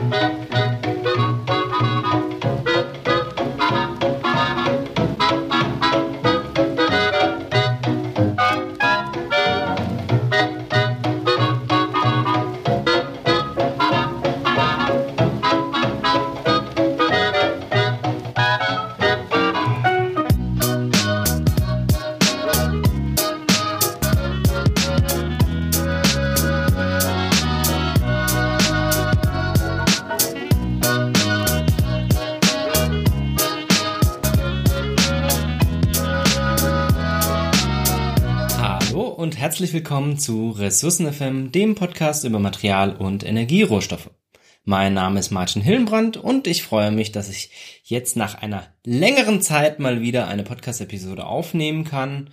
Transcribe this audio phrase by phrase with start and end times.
[0.00, 0.67] und
[39.58, 44.08] herzlich willkommen zu Ressourcen FM, dem Podcast über Material- und Energierohstoffe.
[44.64, 47.50] Mein Name ist Martin Hillenbrand und ich freue mich, dass ich
[47.82, 52.30] jetzt nach einer längeren Zeit mal wieder eine Podcast-Episode aufnehmen kann.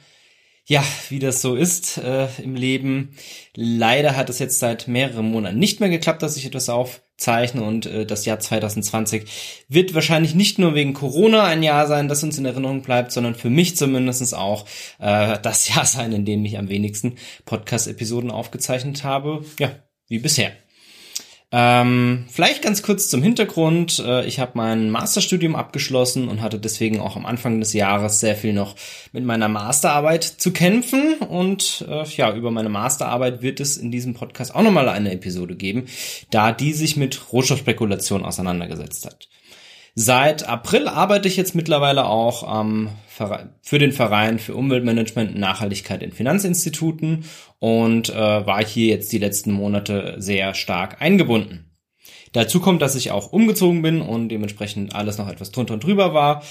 [0.65, 3.17] Ja, wie das so ist äh, im Leben.
[3.55, 6.69] Leider hat es jetzt seit mehreren Monaten nicht mehr geklappt, dass ich etwas
[7.15, 12.07] aufzeichne und äh, das Jahr 2020 wird wahrscheinlich nicht nur wegen Corona ein Jahr sein,
[12.07, 14.65] das uns in Erinnerung bleibt, sondern für mich zumindestens auch
[14.99, 19.43] äh, das Jahr sein, in dem ich am wenigsten Podcast-Episoden aufgezeichnet habe.
[19.59, 19.71] Ja,
[20.07, 20.51] wie bisher.
[21.57, 24.03] Ähm, vielleicht ganz kurz zum Hintergrund.
[24.05, 28.35] Äh, ich habe mein Masterstudium abgeschlossen und hatte deswegen auch am Anfang des Jahres sehr
[28.35, 28.75] viel noch
[29.13, 31.13] mit meiner Masterarbeit zu kämpfen.
[31.19, 35.55] Und äh, ja, über meine Masterarbeit wird es in diesem Podcast auch nochmal eine Episode
[35.55, 35.85] geben,
[36.29, 39.29] da die sich mit Rohstoffspekulation auseinandergesetzt hat.
[39.97, 42.89] Seit April arbeite ich jetzt mittlerweile auch ähm,
[43.61, 47.23] für den Verein für Umweltmanagement und Nachhaltigkeit in Finanzinstituten
[47.59, 51.71] und äh, war hier jetzt die letzten Monate sehr stark eingebunden.
[52.33, 56.13] Dazu kommt, dass ich auch umgezogen bin und dementsprechend alles noch etwas drunter und drüber
[56.13, 56.43] war.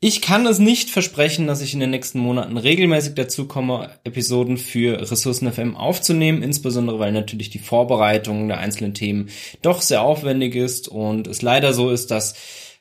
[0.00, 4.56] Ich kann es nicht versprechen, dass ich in den nächsten Monaten regelmäßig dazu komme, Episoden
[4.56, 9.28] für Ressourcen FM aufzunehmen, insbesondere weil natürlich die Vorbereitung der einzelnen Themen
[9.60, 12.34] doch sehr aufwendig ist und es leider so ist, dass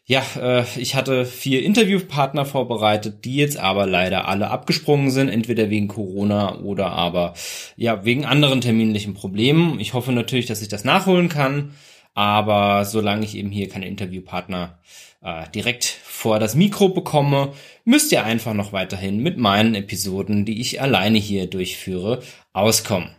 [0.08, 5.72] ja, äh, ich hatte vier Interviewpartner vorbereitet, die jetzt aber leider alle abgesprungen sind, entweder
[5.72, 7.34] wegen Corona oder aber
[7.76, 9.80] ja wegen anderen terminlichen Problemen.
[9.80, 11.74] Ich hoffe natürlich, dass ich das nachholen kann,
[12.14, 14.78] aber solange ich eben hier keine Interviewpartner
[15.24, 17.54] äh, direkt vor das Mikro bekomme,
[17.84, 22.22] müsst ihr einfach noch weiterhin mit meinen Episoden, die ich alleine hier durchführe,
[22.54, 23.10] auskommen.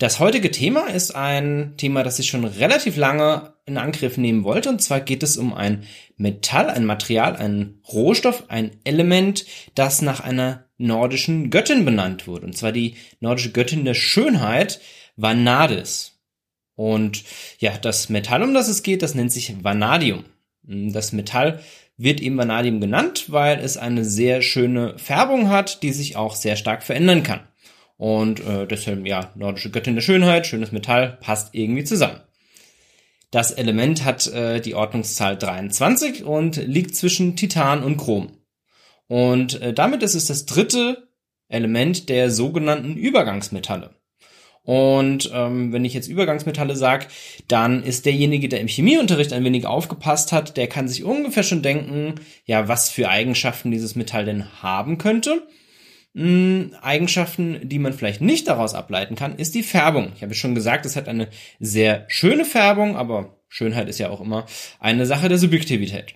[0.00, 4.70] Das heutige Thema ist ein Thema, das ich schon relativ lange in Angriff nehmen wollte.
[4.70, 5.84] Und zwar geht es um ein
[6.16, 9.44] Metall, ein Material, ein Rohstoff, ein Element,
[9.74, 12.46] das nach einer nordischen Göttin benannt wurde.
[12.46, 14.80] Und zwar die nordische Göttin der Schönheit,
[15.16, 16.18] Vanadis.
[16.76, 17.22] Und
[17.58, 20.24] ja, das Metall, um das es geht, das nennt sich Vanadium.
[20.62, 21.60] Das Metall
[21.98, 26.56] wird eben Vanadium genannt, weil es eine sehr schöne Färbung hat, die sich auch sehr
[26.56, 27.49] stark verändern kann.
[28.00, 32.18] Und äh, deshalb, ja, nordische Göttin der Schönheit, schönes Metall, passt irgendwie zusammen.
[33.30, 38.38] Das Element hat äh, die Ordnungszahl 23 und liegt zwischen Titan und Chrom.
[39.06, 41.08] Und äh, damit ist es das dritte
[41.48, 43.90] Element der sogenannten Übergangsmetalle.
[44.62, 47.06] Und ähm, wenn ich jetzt Übergangsmetalle sage,
[47.48, 51.60] dann ist derjenige, der im Chemieunterricht ein wenig aufgepasst hat, der kann sich ungefähr schon
[51.60, 52.14] denken,
[52.46, 55.42] ja, was für Eigenschaften dieses Metall denn haben könnte.
[56.14, 60.12] Hm, Eigenschaften, die man vielleicht nicht daraus ableiten kann, ist die Färbung.
[60.16, 61.28] Ich habe schon gesagt, es hat eine
[61.60, 64.46] sehr schöne Färbung, aber Schönheit ist ja auch immer
[64.80, 66.14] eine Sache der Subjektivität.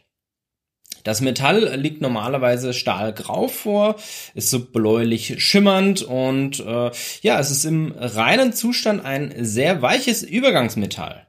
[1.04, 3.96] Das Metall liegt normalerweise stahlgrau vor,
[4.34, 6.90] ist so bläulich schimmernd und äh,
[7.20, 11.26] ja, es ist im reinen Zustand ein sehr weiches Übergangsmetall.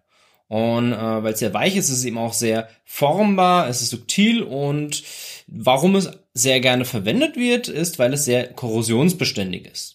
[0.47, 3.89] Und äh, weil es sehr weich ist, ist es eben auch sehr formbar, es ist
[3.89, 5.03] subtil und
[5.47, 9.94] warum es sehr gerne verwendet wird, ist, weil es sehr korrosionsbeständig ist.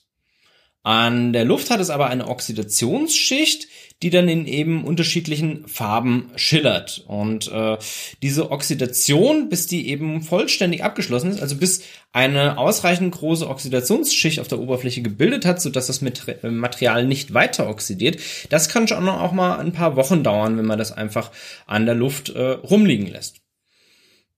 [0.82, 3.68] An der Luft hat es aber eine Oxidationsschicht,
[4.02, 7.04] die dann in eben unterschiedlichen Farben schillert.
[7.06, 7.76] Und äh,
[8.22, 11.82] diese Oxidation, bis die eben vollständig abgeschlossen ist, also bis
[12.12, 18.18] eine ausreichend große Oxidationsschicht auf der Oberfläche gebildet hat, sodass das Material nicht weiter oxidiert,
[18.48, 21.30] das kann schon auch mal ein paar Wochen dauern, wenn man das einfach
[21.66, 23.42] an der Luft äh, rumliegen lässt.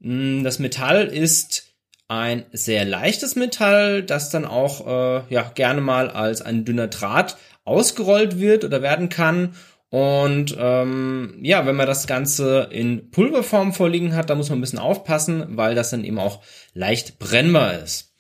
[0.01, 1.72] Hm, das Metall ist
[2.13, 7.39] ein sehr leichtes Metall, das dann auch äh, ja gerne mal als ein dünner Draht
[7.65, 9.55] ausgerollt wird oder werden kann.
[9.89, 14.61] Und ähm, ja, wenn man das Ganze in Pulverform vorliegen hat, da muss man ein
[14.61, 16.43] bisschen aufpassen, weil das dann eben auch
[16.75, 18.13] leicht brennbar ist.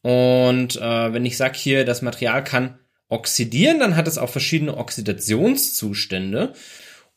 [0.00, 2.78] Und äh, wenn ich sage hier, das Material kann
[3.08, 6.54] oxidieren, dann hat es auch verschiedene Oxidationszustände.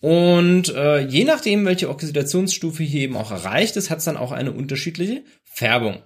[0.01, 4.31] Und äh, je nachdem, welche Oxidationsstufe hier eben auch erreicht ist, hat es dann auch
[4.31, 6.01] eine unterschiedliche Färbung.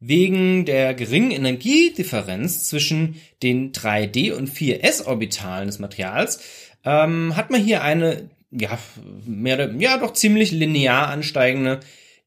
[0.00, 6.40] Wegen der geringen Energiedifferenz zwischen den 3D- und 4s-Orbitalen des Materials
[6.84, 8.78] ähm, hat man hier eine ja,
[9.26, 11.80] mehr, ja, doch ziemlich linear ansteigende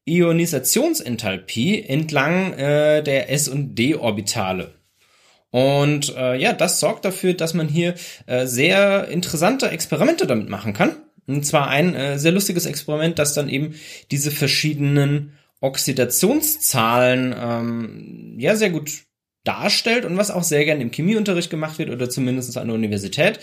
[0.04, 4.74] Ionisationsenthalpie entlang äh, der S- und D-Orbitale.
[5.52, 7.94] Und äh, ja, das sorgt dafür, dass man hier
[8.26, 10.96] äh, sehr interessante Experimente damit machen kann.
[11.26, 13.74] Und zwar ein äh, sehr lustiges Experiment, das dann eben
[14.10, 18.90] diese verschiedenen Oxidationszahlen ähm, ja sehr gut
[19.44, 23.38] darstellt und was auch sehr gern im Chemieunterricht gemacht wird oder zumindest an der Universität,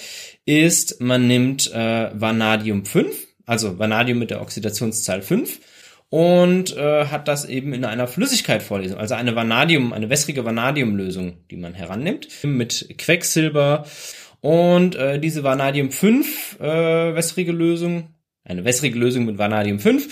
[0.46, 3.16] ist, man nimmt äh, Vanadium 5,
[3.46, 5.60] also Vanadium mit der Oxidationszahl 5
[6.10, 11.38] und äh, hat das eben in einer Flüssigkeit vorlesen, also eine Vanadium, eine wässrige Vanadiumlösung,
[11.52, 13.86] die man herannimmt, mit Quecksilber
[14.42, 18.10] und äh, diese Vanadium 5 äh, wässrige Lösung,
[18.44, 20.08] eine wässrige Lösung mit Vanadium 5,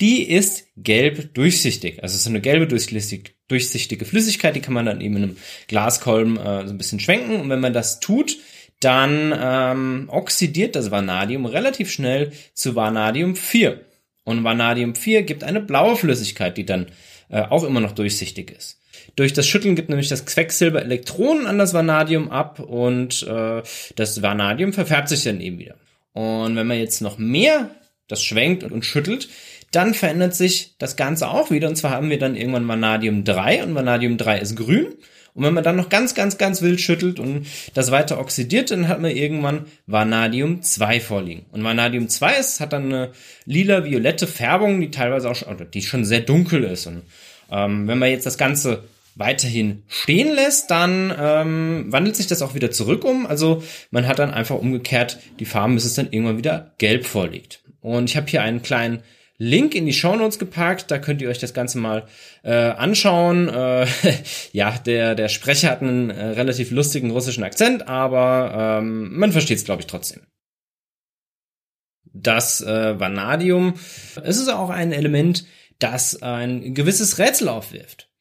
[0.00, 2.02] die ist gelb durchsichtig.
[2.02, 5.36] Also es ist eine gelbe durchsichtig, durchsichtige Flüssigkeit, die kann man dann eben in einem
[5.68, 7.40] Glaskolben äh, so ein bisschen schwenken.
[7.40, 8.36] Und wenn man das tut,
[8.80, 13.80] dann ähm, oxidiert das Vanadium relativ schnell zu Vanadium 4.
[14.24, 16.86] Und Vanadium 4 gibt eine blaue Flüssigkeit, die dann
[17.28, 18.78] äh, auch immer noch durchsichtig ist.
[19.16, 23.62] Durch das Schütteln gibt nämlich das Quecksilber Elektronen an das Vanadium ab und äh,
[23.96, 25.74] das Vanadium verfärbt sich dann eben wieder.
[26.12, 27.70] Und wenn man jetzt noch mehr
[28.08, 29.28] das schwenkt und, schüttelt,
[29.70, 31.68] dann verändert sich das Ganze auch wieder.
[31.68, 34.94] Und zwar haben wir dann irgendwann Vanadium 3 und Vanadium 3 ist grün.
[35.34, 38.88] Und wenn man dann noch ganz, ganz, ganz wild schüttelt und das weiter oxidiert, dann
[38.88, 41.46] hat man irgendwann Vanadium 2 vorliegen.
[41.52, 43.12] Und Vanadium 2 ist, hat dann eine
[43.46, 46.86] lila-violette Färbung, die teilweise auch schon, die schon sehr dunkel ist.
[46.86, 47.02] Und
[47.50, 48.84] ähm, wenn man jetzt das Ganze
[49.14, 53.26] weiterhin stehen lässt, dann ähm, wandelt sich das auch wieder zurück um.
[53.26, 57.60] Also man hat dann einfach umgekehrt die Farben, bis es dann irgendwann wieder gelb vorliegt.
[57.80, 59.02] Und ich habe hier einen kleinen
[59.42, 62.06] Link in die Show Notes gepackt, da könnt ihr euch das Ganze mal
[62.44, 63.48] äh, anschauen.
[63.48, 63.86] Äh,
[64.52, 69.58] ja, der, der Sprecher hat einen äh, relativ lustigen russischen Akzent, aber ähm, man versteht
[69.58, 70.22] es, glaube ich, trotzdem.
[72.14, 73.74] Das äh, Vanadium,
[74.22, 75.44] es ist auch ein Element,
[75.80, 78.11] das ein gewisses Rätsel aufwirft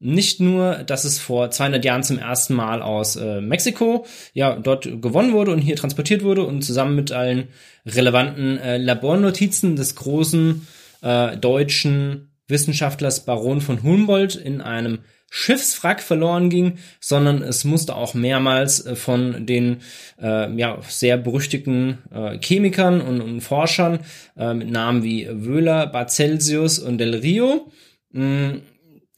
[0.00, 4.84] nicht nur, dass es vor 200 Jahren zum ersten Mal aus äh, Mexiko ja dort
[5.02, 7.48] gewonnen wurde und hier transportiert wurde und zusammen mit allen
[7.86, 10.66] relevanten äh, Labornotizen des großen
[11.02, 18.14] äh, deutschen Wissenschaftlers Baron von Humboldt in einem Schiffswrack verloren ging, sondern es musste auch
[18.14, 19.82] mehrmals äh, von den
[20.20, 24.00] äh, ja, sehr berüchtigten äh, Chemikern und, und Forschern
[24.36, 27.70] äh, mit Namen wie Wöhler, Barcelsius und Del Rio
[28.12, 28.60] mh,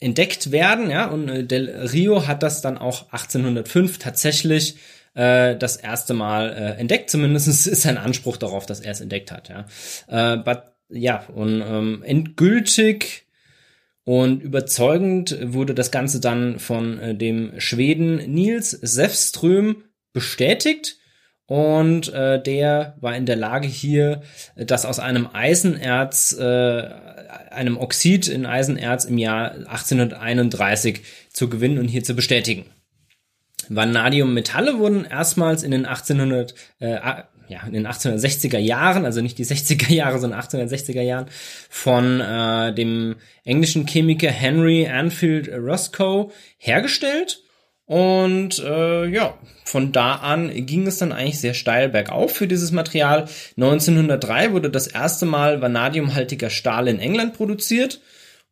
[0.03, 4.77] entdeckt werden, ja, und äh, Del Rio hat das dann auch 1805 tatsächlich
[5.15, 7.11] äh, das erste Mal äh, entdeckt.
[7.11, 9.67] Zumindest ist sein Anspruch darauf, dass er es entdeckt hat, ja.
[10.09, 13.27] Äh, but, ja, und ähm, endgültig
[14.05, 20.99] und überzeugend wurde das Ganze dann von äh, dem Schweden Nils Sefström bestätigt.
[21.53, 24.23] Und äh, der war in der Lage hier,
[24.57, 26.89] das aus einem Eisenerz äh,
[27.51, 32.65] einem Oxid in Eisenerz im Jahr 1831 zu gewinnen und hier zu bestätigen.
[33.69, 36.99] Vanadiummetalle wurden erstmals in den 1800 äh,
[37.49, 41.27] ja, in den 1860er Jahren, also nicht die 60er Jahre, sondern 1860er Jahren,
[41.69, 47.42] von äh, dem englischen Chemiker Henry Anfield Roscoe hergestellt
[47.93, 49.35] und äh, ja,
[49.67, 53.29] von da an ging es dann eigentlich sehr steil bergauf für dieses Material.
[53.59, 58.01] 1903 wurde das erste Mal vanadiumhaltiger Stahl in England produziert.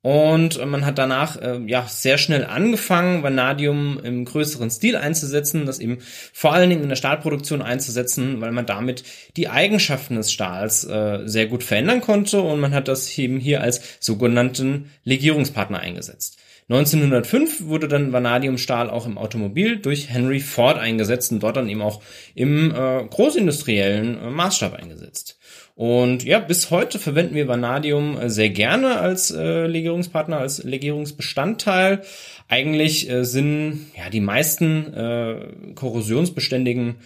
[0.02, 5.78] Und man hat danach äh, ja sehr schnell angefangen, Vanadium im größeren Stil einzusetzen, das
[5.78, 6.00] eben
[6.35, 9.04] vor allen Dingen in der Stahlproduktion einzusetzen, weil man damit
[9.38, 13.62] die Eigenschaften des Stahls äh, sehr gut verändern konnte und man hat das eben hier
[13.62, 16.37] als sogenannten Legierungspartner eingesetzt.
[16.71, 21.83] 1905 wurde dann Vanadiumstahl auch im Automobil durch Henry Ford eingesetzt und dort dann eben
[21.83, 22.00] auch
[22.37, 25.37] im äh, großindustriellen äh, Maßstab eingesetzt.
[25.75, 32.03] Und ja, bis heute verwenden wir Vanadium äh, sehr gerne als äh, Legierungspartner, als Legierungsbestandteil.
[32.47, 37.00] Eigentlich äh, sind ja die meisten äh, korrosionsbeständigen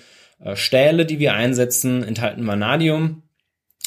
[0.45, 3.24] äh, Stähle, die wir einsetzen, enthalten Vanadium.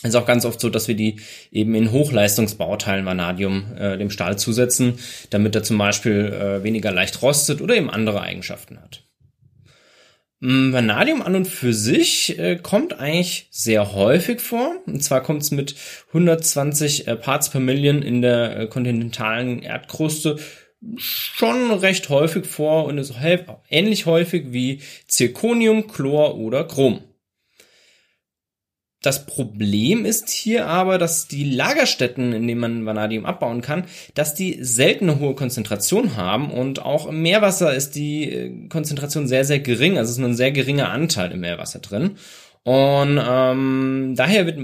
[0.04, 1.20] Es ist auch ganz oft so, dass wir die
[1.52, 5.00] eben in Hochleistungsbauteilen Vanadium äh, dem Stahl zusetzen,
[5.32, 9.04] damit er zum Beispiel äh, weniger leicht rostet oder eben andere Eigenschaften hat.
[10.40, 14.76] Mm, Vanadium an und für sich äh, kommt eigentlich sehr häufig vor.
[14.86, 15.76] Und zwar kommt es mit
[16.10, 20.38] 120 äh, Parts per Million in der äh, kontinentalen Erdkruste
[20.96, 23.16] schon recht häufig vor und ist
[23.70, 27.02] ähnlich häufig wie Zirconium, Chlor oder Chrom.
[29.04, 33.86] Das Problem ist hier aber, dass die Lagerstätten, in denen man Vanadium abbauen kann,
[34.16, 39.28] dass die selten eine hohe Konzentration haben und auch im Meerwasser ist die äh, Konzentration
[39.28, 39.98] sehr, sehr gering.
[39.98, 42.18] Also es ist nur ein sehr geringer Anteil im Meerwasser drin.
[42.64, 44.60] Und ähm, daher wird,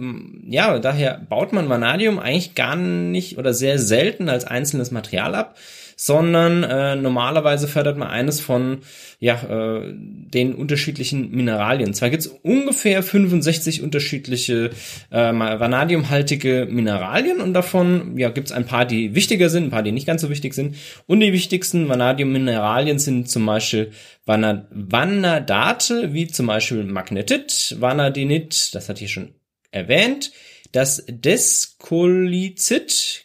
[0.50, 5.56] ja, daher baut man Vanadium eigentlich gar nicht oder sehr selten als einzelnes Material ab,
[5.96, 8.80] sondern äh, normalerweise fördert man eines von
[9.20, 11.94] ja, äh, den unterschiedlichen Mineralien.
[11.94, 14.72] Zwar gibt es ungefähr 65 unterschiedliche
[15.10, 19.84] äh, vanadiumhaltige Mineralien und davon ja, gibt es ein paar, die wichtiger sind, ein paar,
[19.84, 20.76] die nicht ganz so wichtig sind.
[21.06, 23.92] Und die wichtigsten Vanadium-Mineralien sind zum Beispiel
[24.26, 29.36] Vanadate, wie zum Beispiel Magnetit, Vanadinit, das hatte ich schon
[29.72, 30.32] erwähnt,
[30.72, 32.56] das Deskolizid,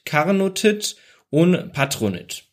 [0.05, 0.97] Carnotit
[1.31, 2.48] und Patronit.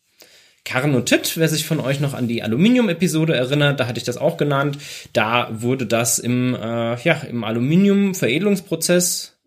[0.65, 4.35] Carnotit, wer sich von euch noch an die Aluminium-Episode erinnert, da hatte ich das auch
[4.35, 4.79] genannt.
[5.13, 9.37] Da wurde das im, äh, ja, im Aluminium-Veredelungsprozess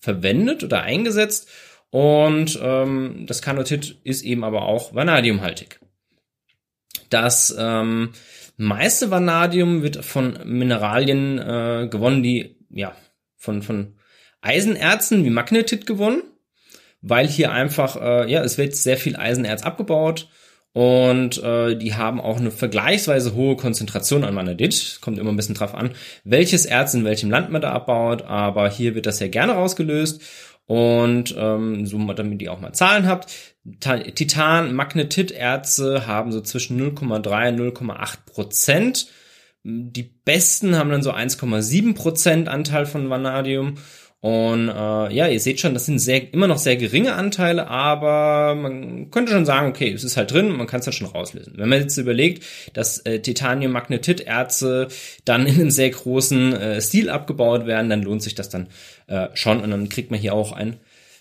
[0.00, 1.48] verwendet oder eingesetzt.
[1.90, 5.78] Und ähm, das Carnotit ist eben aber auch vanadiumhaltig.
[7.10, 8.12] Das ähm,
[8.56, 12.96] meiste Vanadium wird von Mineralien äh, gewonnen, die ja
[13.36, 13.98] von von
[14.40, 16.22] Eisenerzen wie Magnetit gewonnen,
[17.02, 20.30] weil hier einfach äh, ja es wird sehr viel Eisenerz abgebaut
[20.74, 24.98] und äh, die haben auch eine vergleichsweise hohe Konzentration an Vanadit.
[25.02, 25.90] Kommt immer ein bisschen drauf an,
[26.24, 28.22] welches Erz in welchem Land man da abbaut.
[28.22, 30.22] Aber hier wird das sehr gerne rausgelöst.
[30.66, 33.32] Und ähm, so, damit ihr auch mal Zahlen habt,
[33.80, 39.08] Titan, Magnetit-Erze haben so zwischen 0,3 und 0,8 Prozent.
[39.64, 43.74] Die besten haben dann so 1,7 Prozent Anteil von Vanadium
[44.22, 48.54] und äh, ja, ihr seht schon, das sind sehr, immer noch sehr geringe Anteile, aber
[48.54, 51.54] man könnte schon sagen, okay, es ist halt drin, man kann es dann schon rauslösen.
[51.56, 54.86] Wenn man jetzt überlegt, dass äh, Titanium-Magnetit-Erze
[55.24, 58.68] dann in einem sehr großen äh, Stil abgebaut werden, dann lohnt sich das dann
[59.08, 60.76] äh, schon und dann kriegt man hier auch ein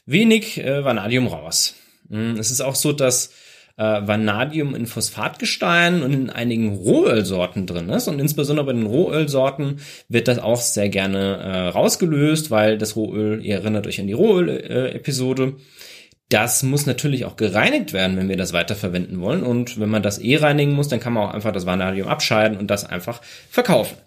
[0.06, 1.74] wenig äh, Vanadium raus.
[2.10, 3.34] Mm, es ist auch so, dass
[3.78, 8.08] äh, Vanadium in Phosphatgestein und in einigen Rohölsorten drin ist.
[8.08, 13.44] Und insbesondere bei den Rohölsorten wird das auch sehr gerne äh, rausgelöst, weil das Rohöl,
[13.44, 15.56] ihr erinnert euch an die Rohöl-Episode,
[16.30, 19.44] das muss natürlich auch gereinigt werden, wenn wir das weiterverwenden wollen.
[19.44, 22.58] Und wenn man das eh reinigen muss, dann kann man auch einfach das Vanadium abscheiden
[22.58, 23.98] und das einfach verkaufen.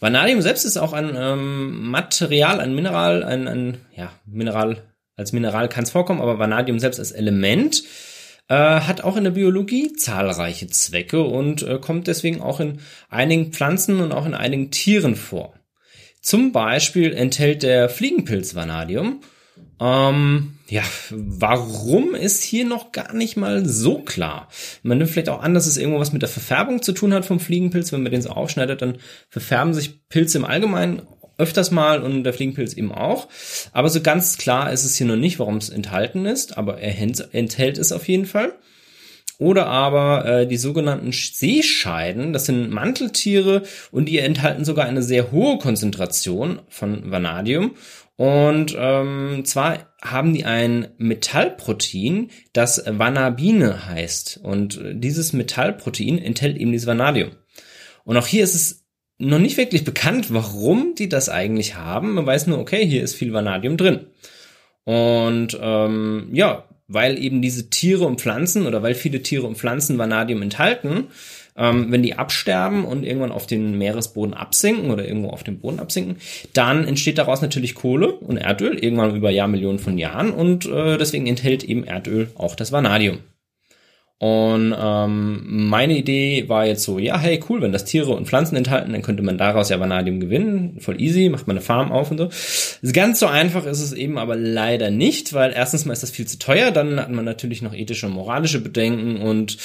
[0.00, 4.82] Vanadium selbst ist auch ein ähm, Material, ein Mineral, ein, ein ja, Mineral
[5.16, 7.82] als Mineral kann es vorkommen, aber Vanadium selbst als Element
[8.48, 12.78] äh, hat auch in der Biologie zahlreiche Zwecke und äh, kommt deswegen auch in
[13.08, 15.54] einigen Pflanzen und auch in einigen Tieren vor.
[16.20, 19.20] Zum Beispiel enthält der Fliegenpilz Vanadium.
[19.80, 24.48] Ähm, ja, warum ist hier noch gar nicht mal so klar?
[24.82, 27.26] Man nimmt vielleicht auch an, dass es irgendwo was mit der Verfärbung zu tun hat
[27.26, 27.92] vom Fliegenpilz.
[27.92, 31.02] Wenn man den so aufschneidet, dann verfärben sich Pilze im Allgemeinen
[31.38, 33.28] öfters mal und der Fliegenpilz eben auch.
[33.72, 36.96] Aber so ganz klar ist es hier noch nicht, warum es enthalten ist, aber er
[37.32, 38.52] enthält es auf jeden Fall.
[39.38, 45.32] Oder aber äh, die sogenannten Seescheiden, das sind Manteltiere und die enthalten sogar eine sehr
[45.32, 47.74] hohe Konzentration von Vanadium.
[48.16, 54.40] Und ähm, zwar haben die ein Metallprotein, das Vanabine heißt.
[54.42, 57.32] Und äh, dieses Metallprotein enthält eben dieses Vanadium.
[58.04, 58.83] Und auch hier ist es
[59.18, 62.14] noch nicht wirklich bekannt, warum die das eigentlich haben.
[62.14, 64.06] Man weiß nur, okay, hier ist viel Vanadium drin.
[64.84, 69.96] Und ähm, ja, weil eben diese Tiere und Pflanzen oder weil viele Tiere und Pflanzen
[69.96, 71.08] Vanadium enthalten,
[71.56, 75.80] ähm, wenn die absterben und irgendwann auf den Meeresboden absinken oder irgendwo auf dem Boden
[75.80, 76.16] absinken,
[76.52, 81.26] dann entsteht daraus natürlich Kohle und Erdöl, irgendwann über Jahrmillionen von Jahren und äh, deswegen
[81.26, 83.18] enthält eben Erdöl auch das Vanadium.
[84.24, 88.56] Und ähm, meine Idee war jetzt so, ja, hey, cool, wenn das Tiere und Pflanzen
[88.56, 90.78] enthalten, dann könnte man daraus ja Vanadium gewinnen.
[90.80, 92.30] Voll easy, macht man eine Farm auf und so.
[92.94, 96.26] Ganz so einfach ist es eben aber leider nicht, weil erstens mal ist das viel
[96.26, 99.58] zu teuer, dann hat man natürlich noch ethische und moralische Bedenken und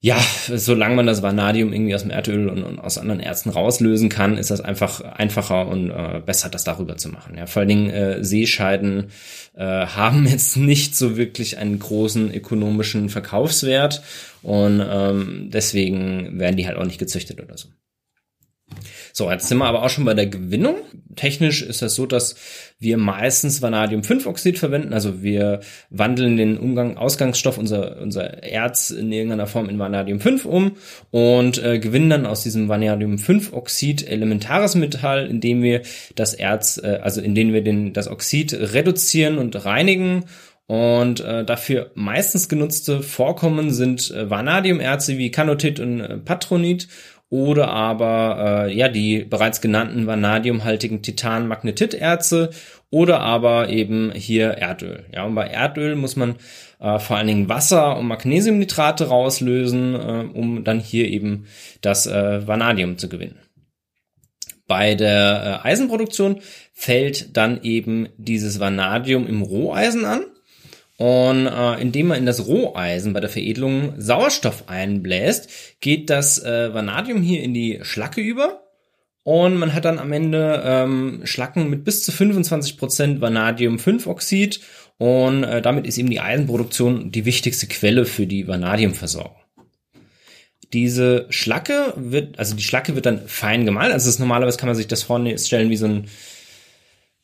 [0.00, 0.16] ja,
[0.54, 4.38] solange man das Vanadium irgendwie aus dem Erdöl und, und, aus anderen Erzen rauslösen kann,
[4.38, 7.36] ist das einfach einfacher und äh, besser, das darüber zu machen.
[7.36, 9.08] Ja, vor allen Dingen äh, Seescheiden
[9.56, 14.02] äh, haben jetzt nicht so wirklich einen großen ökonomischen Verkaufswert
[14.42, 17.68] und ähm, deswegen werden die halt auch nicht gezüchtet oder so.
[19.12, 20.76] So, jetzt sind wir aber auch schon bei der Gewinnung.
[21.16, 22.36] Technisch ist das so, dass
[22.78, 24.92] wir meistens Vanadium-5-Oxid verwenden.
[24.92, 25.60] Also wir
[25.90, 30.72] wandeln den Umgang, Ausgangsstoff, unser, unser Erz in irgendeiner Form in Vanadium-5 um
[31.10, 35.82] und äh, gewinnen dann aus diesem Vanadium-5-Oxid elementares Metall, indem wir
[36.14, 40.24] das Erz, äh, also indem wir den, das Oxid reduzieren und reinigen
[40.68, 46.88] und äh, dafür meistens genutzte Vorkommen sind äh, Vanadiumerze wie Canotit und äh, Patronit
[47.30, 52.50] oder aber äh, ja die bereits genannten vanadiumhaltigen Titan-Magnetiterze
[52.90, 55.04] oder aber eben hier Erdöl.
[55.12, 56.36] Ja, und bei Erdöl muss man
[56.80, 61.46] äh, vor allen Dingen Wasser und Magnesiumnitrate rauslösen, äh, um dann hier eben
[61.82, 63.38] das äh, Vanadium zu gewinnen.
[64.66, 66.40] Bei der äh, Eisenproduktion
[66.72, 70.24] fällt dann eben dieses Vanadium im Roheisen an.
[70.98, 75.48] Und äh, indem man in das Roheisen bei der Veredelung Sauerstoff einbläst,
[75.80, 78.64] geht das äh, Vanadium hier in die Schlacke über.
[79.22, 84.60] Und man hat dann am Ende ähm, Schlacken mit bis zu 25% Vanadium-5-Oxid.
[84.96, 89.36] Und äh, damit ist eben die Eisenproduktion die wichtigste Quelle für die Vanadiumversorgung.
[90.72, 93.92] Diese Schlacke wird, also die Schlacke wird dann fein gemahlen.
[93.92, 96.08] Also ist, normalerweise kann man sich das vorstellen wie so ein,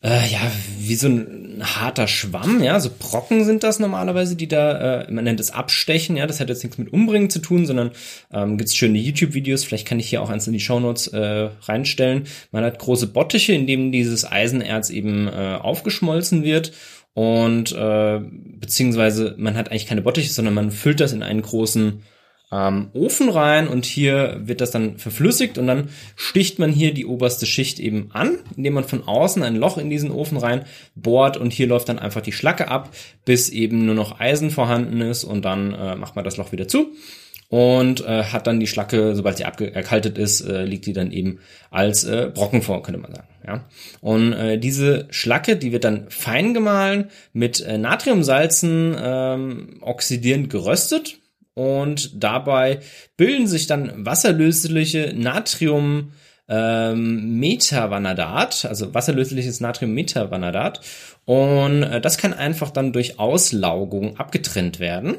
[0.04, 5.02] äh, ja, wie so ein harter Schwamm, ja, so Brocken sind das normalerweise, die da,
[5.02, 7.92] äh, man nennt es Abstechen, ja, das hat jetzt nichts mit Umbringen zu tun, sondern
[8.30, 12.24] ähm, gibt schöne YouTube-Videos, vielleicht kann ich hier auch eins in die Shownotes äh, reinstellen.
[12.52, 16.72] Man hat große Bottiche, in denen dieses Eisenerz eben äh, aufgeschmolzen wird
[17.14, 18.20] und äh,
[18.60, 22.02] beziehungsweise man hat eigentlich keine Bottiche, sondern man füllt das in einen großen
[22.52, 27.06] ähm, Ofen rein und hier wird das dann verflüssigt und dann sticht man hier die
[27.06, 31.36] oberste Schicht eben an, indem man von außen ein Loch in diesen Ofen rein bohrt
[31.36, 32.90] und hier läuft dann einfach die Schlacke ab,
[33.24, 36.68] bis eben nur noch Eisen vorhanden ist und dann äh, macht man das Loch wieder
[36.68, 36.92] zu
[37.48, 41.38] und äh, hat dann die Schlacke, sobald sie erkaltet ist, äh, liegt die dann eben
[41.70, 43.28] als äh, Brocken vor, könnte man sagen.
[43.46, 43.64] Ja?
[44.00, 51.18] Und äh, diese Schlacke, die wird dann fein gemahlen, mit äh, Natriumsalzen ähm, oxidierend geröstet
[51.54, 52.80] und dabei
[53.16, 56.12] bilden sich dann wasserlösliche Natrium
[56.48, 60.80] ähm, Metavanadat, also wasserlösliches Natrium-Metavanadat.
[61.24, 65.16] Und äh, das kann einfach dann durch Auslaugung abgetrennt werden.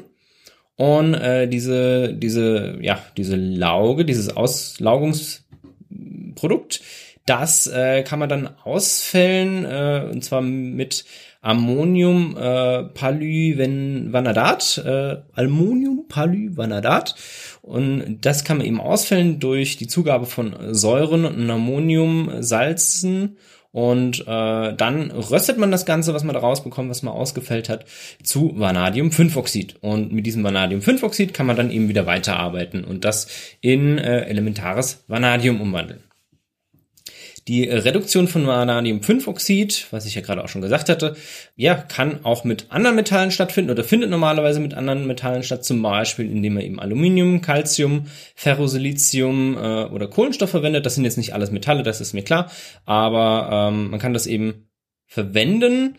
[0.76, 6.82] Und äh, diese, diese, ja, diese Lauge, dieses Auslaugungsprodukt,
[7.24, 11.06] das äh, kann man dann ausfällen, äh, und zwar mit
[11.46, 17.14] Ammonium äh, Polyvanadat, äh, Ammonium Polyvanadat.
[17.62, 23.36] Und das kann man eben ausfällen durch die Zugabe von Säuren und Ammoniumsalzen.
[23.70, 27.84] Und äh, dann röstet man das Ganze, was man da rausbekommt, was man ausgefällt hat,
[28.22, 29.76] zu Vanadium-5-Oxid.
[29.82, 33.28] Und mit diesem Vanadium-5-Oxid kann man dann eben wieder weiterarbeiten und das
[33.60, 36.05] in äh, elementares Vanadium umwandeln.
[37.48, 41.14] Die Reduktion von Vanadium-5-Oxid, was ich ja gerade auch schon gesagt hatte,
[41.54, 45.80] ja, kann auch mit anderen Metallen stattfinden oder findet normalerweise mit anderen Metallen statt, zum
[45.80, 50.86] Beispiel indem man eben Aluminium, Calcium, Ferrosilizium äh, oder Kohlenstoff verwendet.
[50.86, 52.50] Das sind jetzt nicht alles Metalle, das ist mir klar,
[52.84, 54.68] aber ähm, man kann das eben
[55.06, 55.98] verwenden.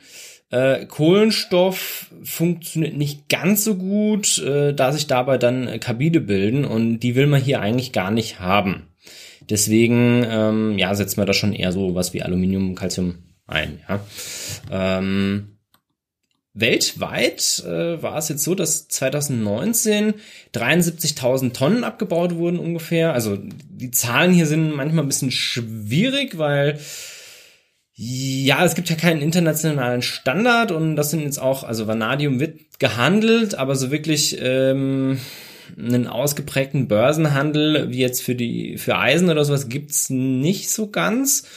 [0.50, 7.00] Äh, Kohlenstoff funktioniert nicht ganz so gut, äh, da sich dabei dann Kabine bilden und
[7.00, 8.88] die will man hier eigentlich gar nicht haben.
[9.50, 13.16] Deswegen, ähm, ja, setzt man da schon eher so was wie Aluminium, Calcium
[13.48, 14.00] ein, ja.
[14.70, 15.58] Ähm,
[16.54, 20.16] weltweit äh, war es jetzt so, dass 2019
[20.54, 23.14] 73.000 Tonnen abgebaut wurden ungefähr.
[23.14, 26.80] Also die Zahlen hier sind manchmal ein bisschen schwierig, weil
[27.94, 32.80] ja, es gibt ja keinen internationalen Standard und das sind jetzt auch, also Vanadium wird
[32.80, 35.20] gehandelt, aber so wirklich ähm,
[35.78, 41.48] einen ausgeprägten Börsenhandel wie jetzt für die für Eisen oder sowas gibt's nicht so ganz.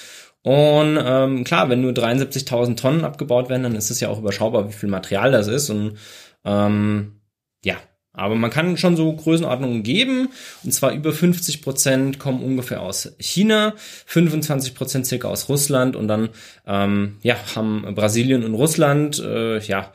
[0.42, 4.68] Und ähm, klar, wenn nur 73.000 Tonnen abgebaut werden, dann ist es ja auch überschaubar,
[4.68, 5.68] wie viel Material das ist.
[5.68, 5.98] Und
[6.44, 7.20] ähm,
[7.62, 7.76] ja,
[8.12, 10.30] aber man kann schon so Größenordnungen geben.
[10.64, 13.74] Und zwar über 50 Prozent kommen ungefähr aus China,
[14.06, 16.30] 25 Prozent circa aus Russland und dann
[16.66, 19.92] ähm, ja haben Brasilien und Russland äh, ja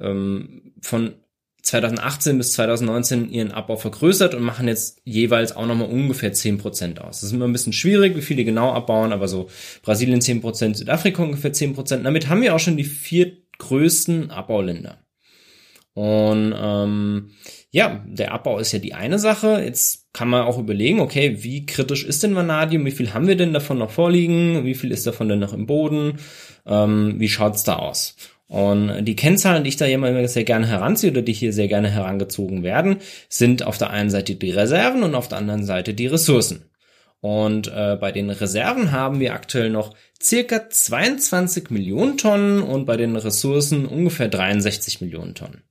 [0.00, 1.14] ähm, von
[1.62, 7.20] 2018 bis 2019 ihren Abbau vergrößert und machen jetzt jeweils auch nochmal ungefähr 10% aus.
[7.20, 9.48] Das ist immer ein bisschen schwierig, wie viele genau abbauen, aber so
[9.82, 12.02] Brasilien 10%, Südafrika ungefähr 10%.
[12.02, 14.98] Damit haben wir auch schon die vier größten Abbauländer.
[15.94, 17.30] Und ähm,
[17.70, 19.62] ja, der Abbau ist ja die eine Sache.
[19.62, 22.84] Jetzt kann man auch überlegen, okay, wie kritisch ist denn Vanadium?
[22.84, 24.64] Wie viel haben wir denn davon noch vorliegen?
[24.64, 26.18] Wie viel ist davon denn noch im Boden?
[26.66, 28.16] Ähm, wie schaut's da aus?
[28.52, 31.88] Und die Kennzahlen, die ich da immer sehr gerne heranziehe oder die hier sehr gerne
[31.88, 32.98] herangezogen werden,
[33.30, 36.66] sind auf der einen Seite die Reserven und auf der anderen Seite die Ressourcen.
[37.20, 42.98] Und äh, bei den Reserven haben wir aktuell noch circa 22 Millionen Tonnen und bei
[42.98, 45.62] den Ressourcen ungefähr 63 Millionen Tonnen.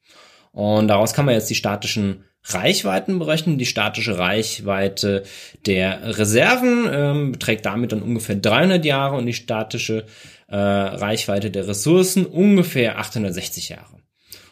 [0.52, 3.60] Und daraus kann man jetzt die statischen Reichweiten berechnen.
[3.60, 5.22] Die statische Reichweite
[5.67, 10.06] der Reserven ähm, beträgt damit dann ungefähr 300 Jahre und die statische
[10.51, 14.01] äh, Reichweite der Ressourcen ungefähr 860 Jahre.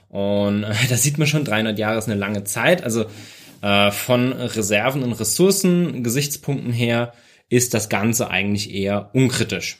[0.07, 2.83] Und äh, da sieht man schon, 300 Jahre ist eine lange Zeit.
[2.83, 3.05] Also
[3.61, 7.13] äh, von Reserven und Ressourcen Gesichtspunkten her
[7.49, 9.77] ist das Ganze eigentlich eher unkritisch.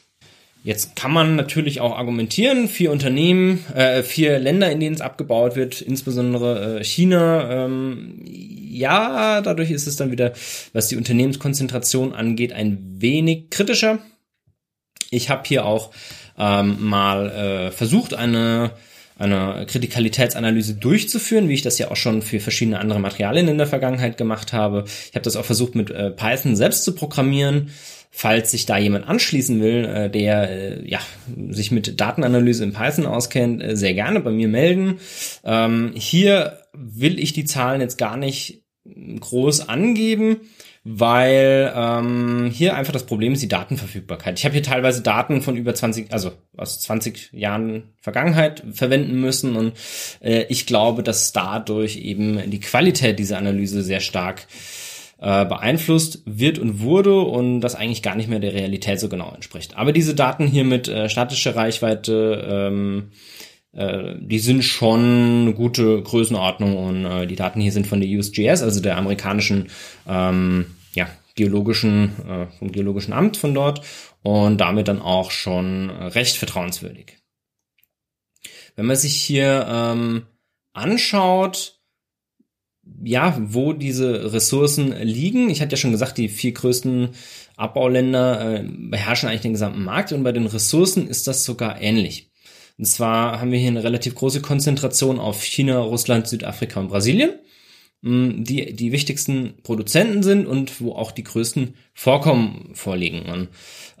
[0.62, 5.56] Jetzt kann man natürlich auch argumentieren, vier Unternehmen, äh, vier Länder, in denen es abgebaut
[5.56, 10.34] wird, insbesondere äh, China, ähm, ja, dadurch ist es dann wieder,
[10.74, 14.00] was die Unternehmenskonzentration angeht, ein wenig kritischer.
[15.10, 15.90] Ich habe hier auch
[16.38, 18.72] ähm, mal äh, versucht, eine
[19.20, 23.66] eine Kritikalitätsanalyse durchzuführen, wie ich das ja auch schon für verschiedene andere Materialien in der
[23.66, 24.84] Vergangenheit gemacht habe.
[24.86, 27.70] Ich habe das auch versucht mit äh, Python selbst zu programmieren.
[28.10, 31.00] Falls sich da jemand anschließen will, äh, der äh, ja
[31.50, 34.98] sich mit Datenanalyse in Python auskennt, äh, sehr gerne bei mir melden.
[35.44, 38.62] Ähm, hier will ich die Zahlen jetzt gar nicht
[39.20, 40.38] groß angeben
[40.82, 44.38] weil ähm, hier einfach das Problem ist die Datenverfügbarkeit.
[44.38, 49.56] Ich habe hier teilweise Daten von über 20, also aus 20 Jahren Vergangenheit verwenden müssen
[49.56, 49.74] und
[50.22, 54.46] äh, ich glaube, dass dadurch eben die Qualität dieser Analyse sehr stark
[55.20, 59.34] äh, beeinflusst wird und wurde und das eigentlich gar nicht mehr der Realität so genau
[59.34, 59.76] entspricht.
[59.76, 63.10] Aber diese Daten hier mit äh, statischer Reichweite ähm,
[63.72, 68.10] äh, die sind schon eine gute Größenordnung und äh, die Daten hier sind von der
[68.10, 69.68] USGS, also der amerikanischen
[70.08, 73.82] ähm, ja, geologischen, äh, vom geologischen Amt von dort
[74.22, 77.18] und damit dann auch schon recht vertrauenswürdig.
[78.76, 80.26] Wenn man sich hier ähm,
[80.72, 81.80] anschaut,
[83.02, 85.48] ja, wo diese Ressourcen liegen.
[85.50, 87.10] Ich hatte ja schon gesagt, die vier größten
[87.56, 92.29] Abbauländer äh, beherrschen eigentlich den gesamten Markt und bei den Ressourcen ist das sogar ähnlich.
[92.80, 97.32] Und zwar haben wir hier eine relativ große Konzentration auf China, Russland, Südafrika und Brasilien,
[98.00, 103.26] mm, die die wichtigsten Produzenten sind und wo auch die größten Vorkommen vorliegen.
[103.26, 103.48] Und,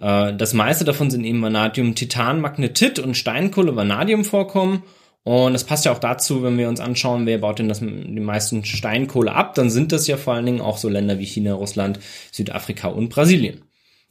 [0.00, 4.82] äh, das meiste davon sind eben Vanadium, Titan, Magnetit und Steinkohle, Vanadium Vorkommen.
[5.24, 7.86] Und das passt ja auch dazu, wenn wir uns anschauen, wer baut denn das, die
[7.86, 11.52] meisten Steinkohle ab, dann sind das ja vor allen Dingen auch so Länder wie China,
[11.52, 12.00] Russland,
[12.32, 13.60] Südafrika und Brasilien.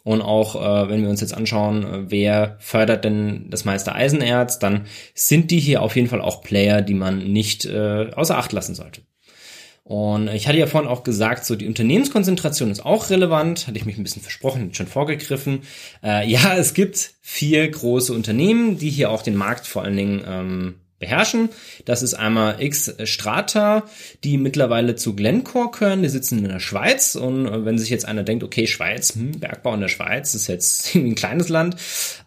[0.04, 4.60] Und auch äh, wenn wir uns jetzt anschauen, äh, wer fördert denn das meiste Eisenerz,
[4.60, 8.54] dann sind die hier auf jeden Fall auch Player, die man nicht äh, außer Acht
[8.54, 9.02] lassen sollte.
[9.84, 13.86] Und ich hatte ja vorhin auch gesagt, so die Unternehmenskonzentration ist auch relevant, hatte ich
[13.86, 15.62] mich ein bisschen versprochen, schon vorgegriffen.
[16.04, 20.22] Äh, ja, es gibt vier große Unternehmen, die hier auch den Markt vor allen Dingen
[20.28, 21.50] ähm, beherrschen.
[21.86, 23.86] Das ist einmal X Strata,
[24.24, 26.04] die mittlerweile zu Glencore gehören.
[26.04, 27.16] Die sitzen in der Schweiz.
[27.16, 30.48] Und äh, wenn sich jetzt einer denkt, okay, Schweiz, hm, Bergbau in der Schweiz, ist
[30.48, 31.78] jetzt ein kleines Land.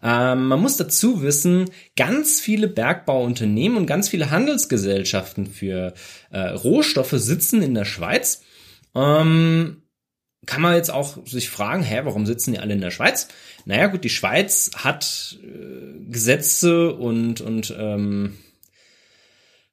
[0.03, 5.93] Ähm, man muss dazu wissen, ganz viele Bergbauunternehmen und ganz viele Handelsgesellschaften für
[6.31, 8.41] äh, Rohstoffe sitzen in der Schweiz.
[8.95, 9.83] Ähm,
[10.45, 13.29] kann man jetzt auch sich fragen, hä, warum sitzen die alle in der Schweiz?
[13.65, 18.37] Naja gut, die Schweiz hat äh, Gesetze und, und ähm,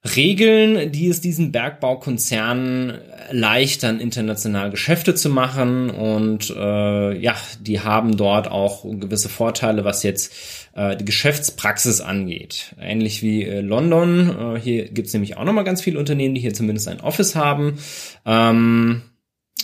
[0.03, 2.89] Regeln, die es diesen Bergbaukonzernen
[3.27, 5.91] erleichtern, international Geschäfte zu machen.
[5.91, 10.33] Und äh, ja, die haben dort auch gewisse Vorteile, was jetzt
[10.73, 12.75] äh, die Geschäftspraxis angeht.
[12.81, 14.55] Ähnlich wie äh, London.
[14.55, 17.77] Äh, hier gibt's nämlich auch nochmal ganz viele Unternehmen, die hier zumindest ein Office haben.
[18.25, 19.03] Ähm,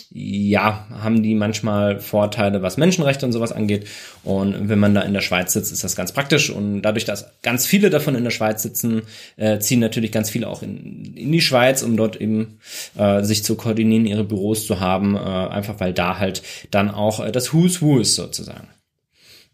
[0.09, 3.87] ja, haben die manchmal Vorteile, was Menschenrechte und sowas angeht.
[4.23, 6.49] Und wenn man da in der Schweiz sitzt, ist das ganz praktisch.
[6.49, 9.03] Und dadurch, dass ganz viele davon in der Schweiz sitzen,
[9.35, 12.59] äh, ziehen natürlich ganz viele auch in, in die Schweiz, um dort eben
[12.97, 17.23] äh, sich zu koordinieren, ihre Büros zu haben, äh, einfach weil da halt dann auch
[17.23, 18.67] äh, das Who's Who ist sozusagen.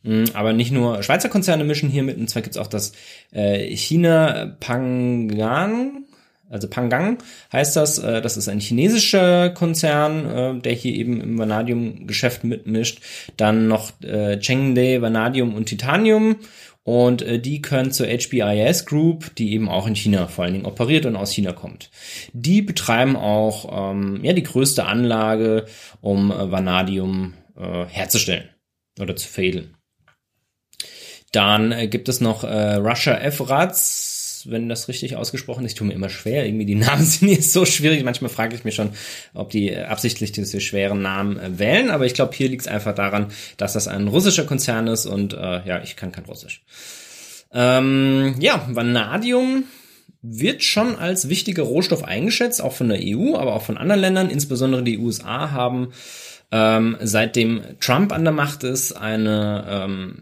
[0.04, 2.94] Mm, aber nicht nur Schweizer Konzerne mischen hier mit, und zwar gibt's auch das
[3.32, 6.06] äh, China Pangan
[6.54, 7.18] also Pangang
[7.52, 13.02] heißt das, äh, das ist ein chinesischer Konzern, äh, der hier eben im Vanadium-Geschäft mitmischt.
[13.38, 16.38] Dann noch äh, Chengde, Vanadium und Titanium.
[16.86, 21.06] Und die können zur HBIS Group, die eben auch in China vor allen Dingen operiert
[21.06, 21.90] und aus China kommt.
[22.34, 25.66] Die betreiben auch ähm, ja die größte Anlage,
[26.02, 28.50] um Vanadium äh, herzustellen
[29.00, 29.78] oder zu fädeln.
[31.32, 34.13] Dann gibt es noch äh, Russia F-Rats,
[34.50, 35.78] wenn das richtig ausgesprochen ist.
[35.78, 36.46] Tue mir immer schwer.
[36.46, 38.04] Irgendwie die Namen sind hier so schwierig.
[38.04, 38.90] Manchmal frage ich mich schon,
[39.34, 41.92] ob die absichtlich diese schweren Namen äh, wählen.
[41.92, 43.28] Aber ich glaube, hier liegt es einfach daran,
[43.58, 46.62] dass das ein russischer Konzern ist und äh, ja, ich kann kein Russisch.
[47.54, 49.66] Ähm, ja, Vanadium
[50.22, 54.30] wird schon als wichtiger Rohstoff eingeschätzt, auch von der EU, aber auch von anderen Ländern.
[54.30, 55.90] Insbesondere die USA haben
[56.54, 60.16] ähm, seitdem Trump an der Macht ist, eine ähm,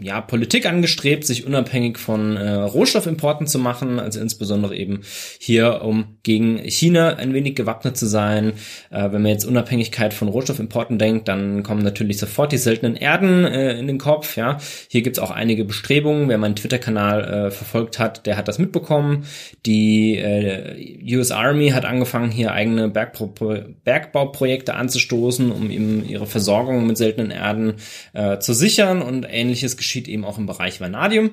[0.00, 5.00] ja, Politik angestrebt, sich unabhängig von äh, Rohstoffimporten zu machen, also insbesondere eben
[5.38, 8.54] hier, um gegen China ein wenig gewappnet zu sein.
[8.90, 13.44] Äh, wenn man jetzt Unabhängigkeit von Rohstoffimporten denkt, dann kommen natürlich sofort die seltenen Erden
[13.44, 14.36] äh, in den Kopf.
[14.36, 14.58] Ja,
[14.88, 16.30] Hier gibt's auch einige Bestrebungen.
[16.30, 19.24] Wer meinen Twitter-Kanal äh, verfolgt hat, der hat das mitbekommen.
[19.66, 23.34] Die äh, US Army hat angefangen, hier eigene Bergbau
[23.84, 27.74] Bergbauprojekte anzustoßen, um eben ihre Versorgung mit seltenen Erden
[28.12, 31.30] äh, zu sichern und ähnliches geschieht eben auch im Bereich Vanadium.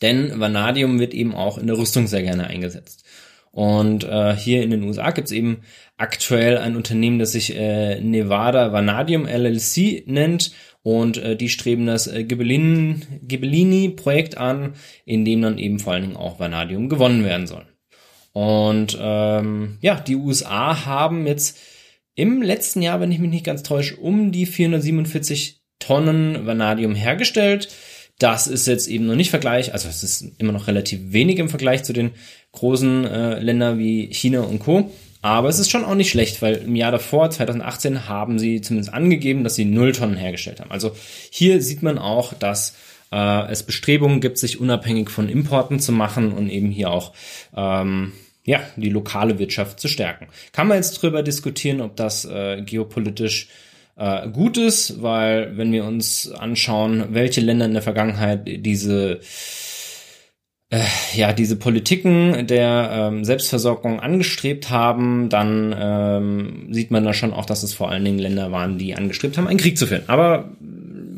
[0.00, 3.04] Denn Vanadium wird eben auch in der Rüstung sehr gerne eingesetzt.
[3.52, 5.60] Und äh, hier in den USA gibt es eben
[5.98, 10.52] aktuell ein Unternehmen, das sich äh, Nevada Vanadium LLC nennt
[10.82, 14.72] und äh, die streben das äh, Ghibellini-Projekt an,
[15.04, 17.66] in dem dann eben vor allen Dingen auch Vanadium gewonnen werden soll.
[18.32, 21.58] Und ähm, ja, die USA haben jetzt
[22.14, 27.68] im letzten Jahr, wenn ich mich nicht ganz täusche, um die 447 Tonnen Vanadium hergestellt.
[28.18, 31.48] Das ist jetzt eben noch nicht Vergleich, also es ist immer noch relativ wenig im
[31.48, 32.12] Vergleich zu den
[32.52, 34.90] großen äh, Ländern wie China und Co.
[35.22, 38.92] Aber es ist schon auch nicht schlecht, weil im Jahr davor, 2018, haben sie zumindest
[38.92, 40.70] angegeben, dass sie null Tonnen hergestellt haben.
[40.70, 40.92] Also
[41.30, 42.76] hier sieht man auch, dass
[43.12, 47.12] äh, es Bestrebungen gibt, sich unabhängig von Importen zu machen und eben hier auch
[47.56, 48.12] ähm,
[48.44, 50.28] ja die lokale Wirtschaft zu stärken.
[50.52, 53.48] Kann man jetzt drüber diskutieren, ob das äh, geopolitisch
[53.96, 59.20] äh, gut ist, weil wenn wir uns anschauen, welche Länder in der Vergangenheit diese
[60.70, 60.80] äh,
[61.14, 67.44] ja diese Politiken der ähm, Selbstversorgung angestrebt haben, dann ähm, sieht man da schon auch,
[67.44, 70.04] dass es vor allen Dingen Länder waren, die angestrebt haben, einen Krieg zu führen.
[70.08, 70.50] Aber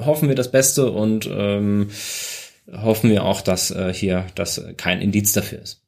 [0.04, 1.90] hoffen wir das Beste und ähm,
[2.72, 5.83] hoffen wir auch, dass äh, hier das kein Indiz dafür ist.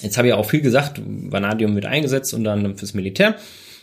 [0.00, 3.36] Jetzt habe ich auch viel gesagt, Vanadium wird eingesetzt unter anderem fürs Militär.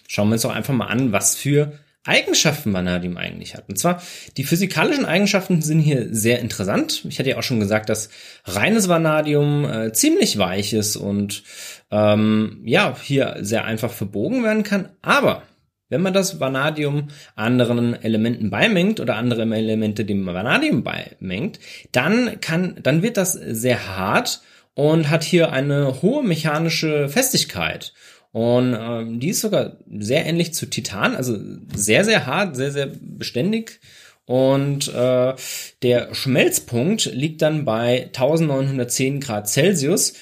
[0.08, 3.69] Schauen wir uns doch einfach mal an, was für Eigenschaften Vanadium eigentlich hat.
[3.69, 4.02] Und zwar,
[4.36, 7.06] die physikalischen Eigenschaften sind hier sehr interessant.
[7.08, 8.10] Ich hatte ja auch schon gesagt, dass
[8.45, 11.43] reines Vanadium äh, ziemlich weich ist und
[11.91, 14.89] ähm, ja, hier sehr einfach verbogen werden kann.
[15.04, 15.43] Aber
[15.89, 21.60] wenn man das Vanadium anderen Elementen beimengt oder andere Elemente dem Vanadium beimengt,
[21.91, 24.41] dann kann, dann wird das sehr hart
[24.73, 27.93] und hat hier eine hohe mechanische Festigkeit.
[28.31, 31.38] Und ähm, die ist sogar sehr ähnlich zu Titan, also
[31.75, 33.81] sehr, sehr hart, sehr, sehr beständig.
[34.25, 35.34] Und äh,
[35.81, 40.13] der Schmelzpunkt liegt dann bei 1910 Grad Celsius.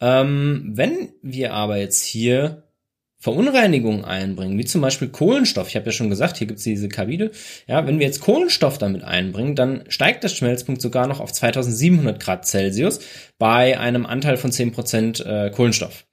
[0.00, 2.65] Ähm, wenn wir aber jetzt hier
[3.26, 6.88] Verunreinigungen einbringen, wie zum Beispiel Kohlenstoff, ich habe ja schon gesagt, hier gibt es diese
[6.88, 7.32] Kabide,
[7.66, 12.22] ja, wenn wir jetzt Kohlenstoff damit einbringen, dann steigt der Schmelzpunkt sogar noch auf 2700
[12.22, 13.00] Grad Celsius
[13.36, 16.06] bei einem Anteil von 10% äh, Kohlenstoff.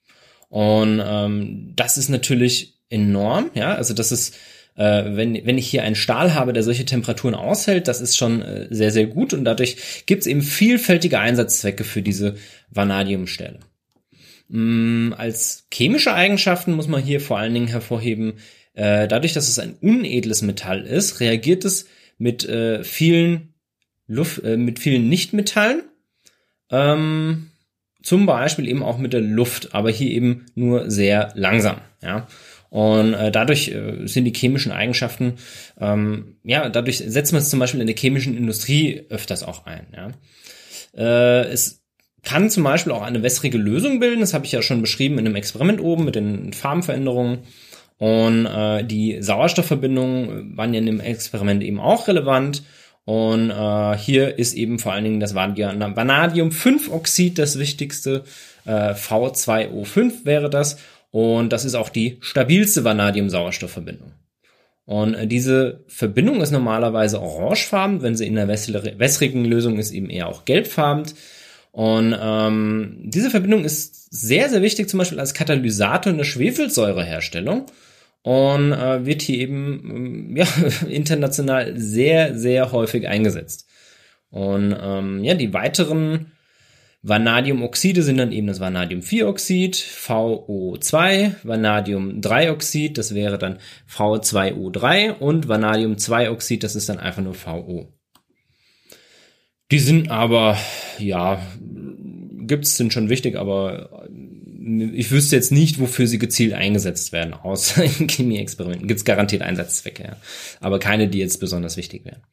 [0.49, 4.35] Und ähm, das ist natürlich enorm, ja, also das ist
[4.75, 8.41] äh, wenn, wenn ich hier einen Stahl habe, der solche Temperaturen aushält, das ist schon
[8.41, 12.37] äh, sehr, sehr gut und dadurch gibt es eben vielfältige Einsatzzwecke für diese
[12.71, 13.59] Vanadiumstähle.
[14.49, 18.33] Mm, als chemische Eigenschaften muss man hier vor allen Dingen hervorheben,
[18.73, 23.53] äh, dadurch, dass es ein unedles Metall ist, reagiert es mit äh, vielen
[24.07, 25.83] Luft, äh, mit vielen Nichtmetallen.
[26.71, 27.51] Ähm,
[28.01, 31.77] zum Beispiel eben auch mit der Luft, aber hier eben nur sehr langsam.
[32.01, 32.27] Ja.
[32.69, 35.35] Und äh, dadurch äh, sind die chemischen Eigenschaften,
[35.79, 39.85] ähm, ja, dadurch setzt man es zum Beispiel in der chemischen Industrie öfters auch ein.
[39.95, 40.11] Ja.
[40.95, 41.82] Äh, es
[42.23, 45.25] kann zum Beispiel auch eine wässrige Lösung bilden, das habe ich ja schon beschrieben in
[45.25, 47.39] einem Experiment oben mit den Farbenveränderungen.
[47.97, 52.63] Und äh, die Sauerstoffverbindungen waren ja in dem Experiment eben auch relevant.
[53.05, 58.23] Und äh, hier ist eben vor allen Dingen das Vanadium-5-Oxid das wichtigste.
[58.65, 60.77] Äh, V2O5 wäre das.
[61.11, 64.13] Und das ist auch die stabilste Vanadium-Sauerstoffverbindung.
[64.85, 70.09] Und äh, diese Verbindung ist normalerweise orangefarben, wenn sie in der wässrigen Lösung ist, eben
[70.09, 71.05] eher auch gelbfarben.
[71.73, 77.65] Und ähm, diese Verbindung ist sehr, sehr wichtig, zum Beispiel als Katalysator in der Schwefelsäureherstellung
[78.21, 80.45] und äh, wird hier eben ähm, ja,
[80.87, 83.67] international sehr, sehr häufig eingesetzt.
[84.29, 86.31] Und ähm, ja, die weiteren
[87.01, 93.57] Vanadiumoxide sind dann eben das Vanadium-4-Oxid, VO2, Vanadium-3-Oxid, das wäre dann
[93.91, 97.91] V2O3 und Vanadium-2-Oxid, das ist dann einfach nur VO.
[99.73, 100.55] Die sind aber,
[100.99, 101.41] ja,
[102.47, 104.07] gibt's, sind schon wichtig, aber
[104.93, 108.87] ich wüsste jetzt nicht, wofür sie gezielt eingesetzt werden, außer in Chemieexperimenten.
[108.87, 110.17] Gibt es garantiert Einsatzzwecke, ja.
[110.59, 112.23] Aber keine, die jetzt besonders wichtig wären.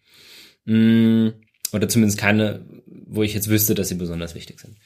[0.65, 1.33] Mm,
[1.73, 4.77] oder zumindest keine, wo ich jetzt wüsste, dass sie besonders wichtig sind.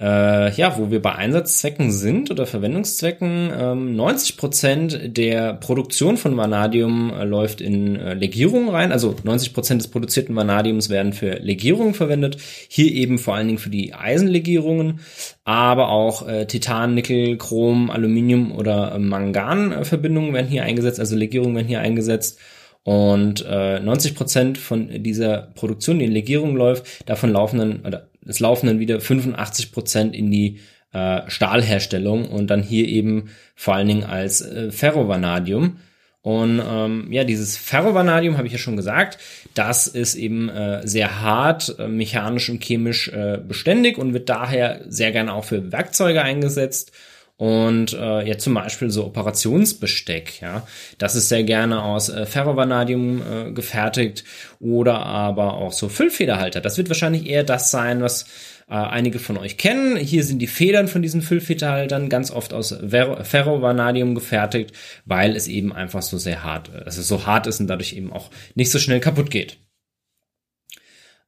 [0.00, 6.38] Äh, ja, wo wir bei Einsatzzwecken sind oder Verwendungszwecken, ähm, 90 Prozent der Produktion von
[6.38, 8.92] Vanadium äh, läuft in äh, Legierungen rein.
[8.92, 12.38] Also 90 Prozent des produzierten Vanadiums werden für Legierungen verwendet.
[12.68, 15.00] Hier eben vor allen Dingen für die Eisenlegierungen,
[15.44, 20.98] aber auch äh, Titan, Nickel, Chrom, Aluminium oder äh, Mangan-Verbindungen werden hier eingesetzt.
[20.98, 22.38] Also Legierungen werden hier eingesetzt.
[22.82, 28.09] Und äh, 90 Prozent von dieser Produktion, die in Legierung läuft, davon laufen dann, oder
[28.30, 30.60] es laufen dann wieder 85 Prozent in die
[30.92, 35.78] äh, Stahlherstellung und dann hier eben vor allen Dingen als äh, Ferrovanadium.
[36.22, 39.18] Und ähm, ja, dieses Ferrovanadium habe ich ja schon gesagt,
[39.54, 44.82] das ist eben äh, sehr hart, äh, mechanisch und chemisch äh, beständig und wird daher
[44.86, 46.92] sehr gerne auch für Werkzeuge eingesetzt.
[47.40, 50.66] Und äh, ja, zum Beispiel so Operationsbesteck, ja,
[50.98, 54.24] das ist sehr gerne aus äh, Ferrovanadium äh, gefertigt
[54.58, 56.60] oder aber auch so Füllfederhalter.
[56.60, 58.24] Das wird wahrscheinlich eher das sein, was
[58.68, 59.96] äh, einige von euch kennen.
[59.96, 64.74] Hier sind die Federn von diesen Füllfederhaltern ganz oft aus Ferrovanadium gefertigt,
[65.06, 68.28] weil es eben einfach so sehr hart, also so hart ist und dadurch eben auch
[68.54, 69.56] nicht so schnell kaputt geht.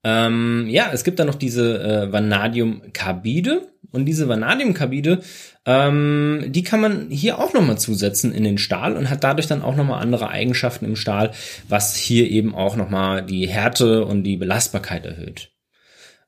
[0.04, 5.20] Ähm, ja, es gibt dann noch diese äh, Vanadiumkarbide und diese Vanadiumkarbide,
[5.64, 9.62] ähm, die kann man hier auch nochmal zusetzen in den Stahl und hat dadurch dann
[9.62, 11.32] auch nochmal andere Eigenschaften im Stahl,
[11.68, 15.52] was hier eben auch nochmal die Härte und die Belastbarkeit erhöht.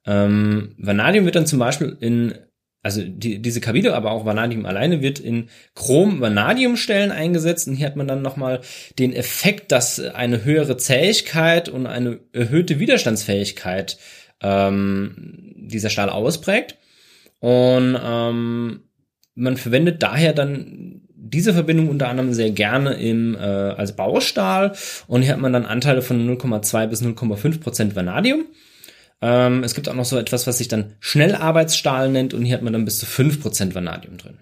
[0.07, 2.35] Ähm, Vanadium wird dann zum Beispiel in,
[2.83, 7.97] also die, diese Kabine, aber auch Vanadium alleine wird in Chrom-Vanadium-Stellen eingesetzt und hier hat
[7.97, 8.61] man dann nochmal
[9.01, 13.99] den Effekt, dass eine höhere Zähigkeit und eine erhöhte Widerstandsfähigkeit
[14.43, 16.77] ähm, dieser Stahl ausprägt.
[17.41, 18.81] Und ähm,
[19.35, 24.73] man verwendet daher dann diese Verbindung unter anderem sehr gerne im, äh, als Baustahl
[25.07, 28.45] und hier hat man dann Anteile von 0,2 bis 0,5 Prozent Vanadium.
[29.21, 32.63] Ähm, es gibt auch noch so etwas, was sich dann Schnellarbeitsstahl nennt und hier hat
[32.63, 34.39] man dann bis zu fünf Prozent Vanadium drin.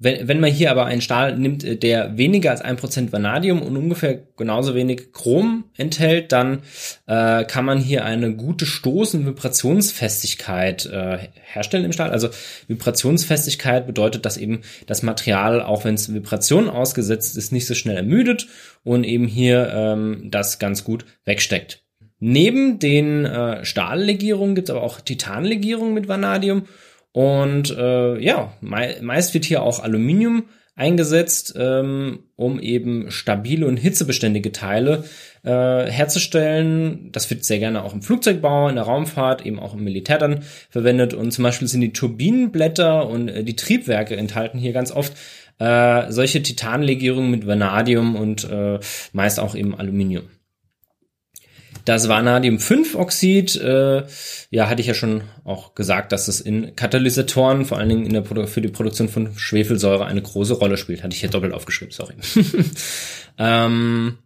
[0.00, 3.60] Wenn, wenn man hier aber einen Stahl nimmt, äh, der weniger als ein Prozent Vanadium
[3.62, 6.60] und ungefähr genauso wenig Chrom enthält, dann
[7.06, 12.10] äh, kann man hier eine gute Stoß- und Vibrationsfestigkeit äh, herstellen im Stahl.
[12.10, 12.28] Also
[12.68, 17.96] Vibrationsfestigkeit bedeutet, dass eben das Material, auch wenn es Vibrationen ausgesetzt ist, nicht so schnell
[17.96, 18.46] ermüdet
[18.84, 21.82] und eben hier ähm, das ganz gut wegsteckt.
[22.20, 26.64] Neben den äh, Stahllegierungen gibt es aber auch Titanlegierungen mit Vanadium.
[27.12, 30.44] Und äh, ja, me meist wird hier auch Aluminium
[30.78, 35.04] eingesetzt, ähm, um eben stabile und hitzebeständige Teile
[35.42, 37.10] äh, herzustellen.
[37.10, 40.44] Das wird sehr gerne auch im Flugzeugbau, in der Raumfahrt, eben auch im Militär dann
[40.70, 41.14] verwendet.
[41.14, 45.14] Und zum Beispiel sind die Turbinenblätter und äh, die Triebwerke enthalten hier ganz oft
[45.58, 48.78] äh, solche Titanlegierungen mit Vanadium und äh,
[49.12, 50.24] meist auch eben Aluminium.
[51.88, 54.02] Das Vanadium-5-Oxid, äh,
[54.50, 58.12] ja, hatte ich ja schon auch gesagt, dass es in Katalysatoren, vor allen Dingen in
[58.12, 61.02] der Produ für die Produktion von Schwefelsäure, eine große Rolle spielt.
[61.02, 62.12] Hatte ich hier doppelt aufgeschrieben, sorry.
[63.38, 64.18] ähm,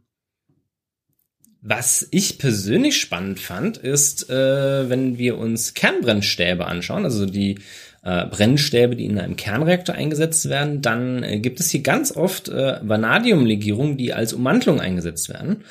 [1.60, 7.60] was ich persönlich spannend fand, ist, äh, wenn wir uns Kernbrennstäbe anschauen, also die
[8.02, 12.48] äh, Brennstäbe, die in einem Kernreaktor eingesetzt werden, dann äh, gibt es hier ganz oft
[12.48, 15.62] äh, Vanadiumlegierungen, die als Ummantelung eingesetzt werden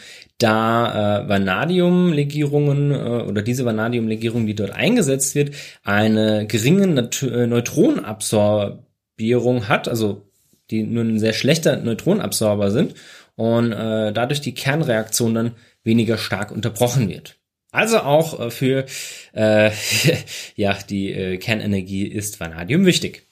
[0.41, 9.67] da äh, Vanadiumlegierungen äh, oder diese Vanadiumlegierung, die dort eingesetzt wird, eine geringe äh, Neutronenabsorbierung
[9.67, 10.27] hat, also
[10.69, 12.95] die nur ein sehr schlechter Neutronenabsorber sind
[13.35, 15.51] und äh, dadurch die Kernreaktion dann
[15.83, 17.37] weniger stark unterbrochen wird.
[17.71, 18.85] Also auch äh, für
[19.33, 19.71] äh,
[20.55, 23.25] ja die äh, Kernenergie ist Vanadium wichtig.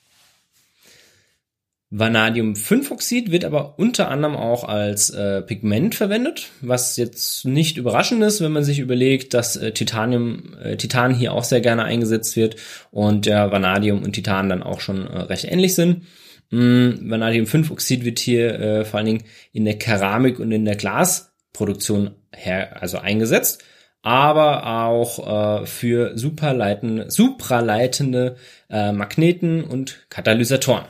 [1.91, 8.41] Vanadium-5-Oxid wird aber unter anderem auch als äh, Pigment verwendet, was jetzt nicht überraschend ist,
[8.41, 12.57] wenn man sich überlegt, dass äh, Titanium, äh, Titan hier auch sehr gerne eingesetzt wird
[12.91, 16.03] und der Vanadium und Titan dann auch schon äh, recht ähnlich sind.
[16.51, 22.11] Mm, Vanadium-5-Oxid wird hier äh, vor allen Dingen in der Keramik und in der Glasproduktion
[22.35, 23.63] her, also eingesetzt,
[24.03, 28.35] aber auch äh, für superleitende, supraleitende
[28.71, 30.85] Magneten und Katalysatoren.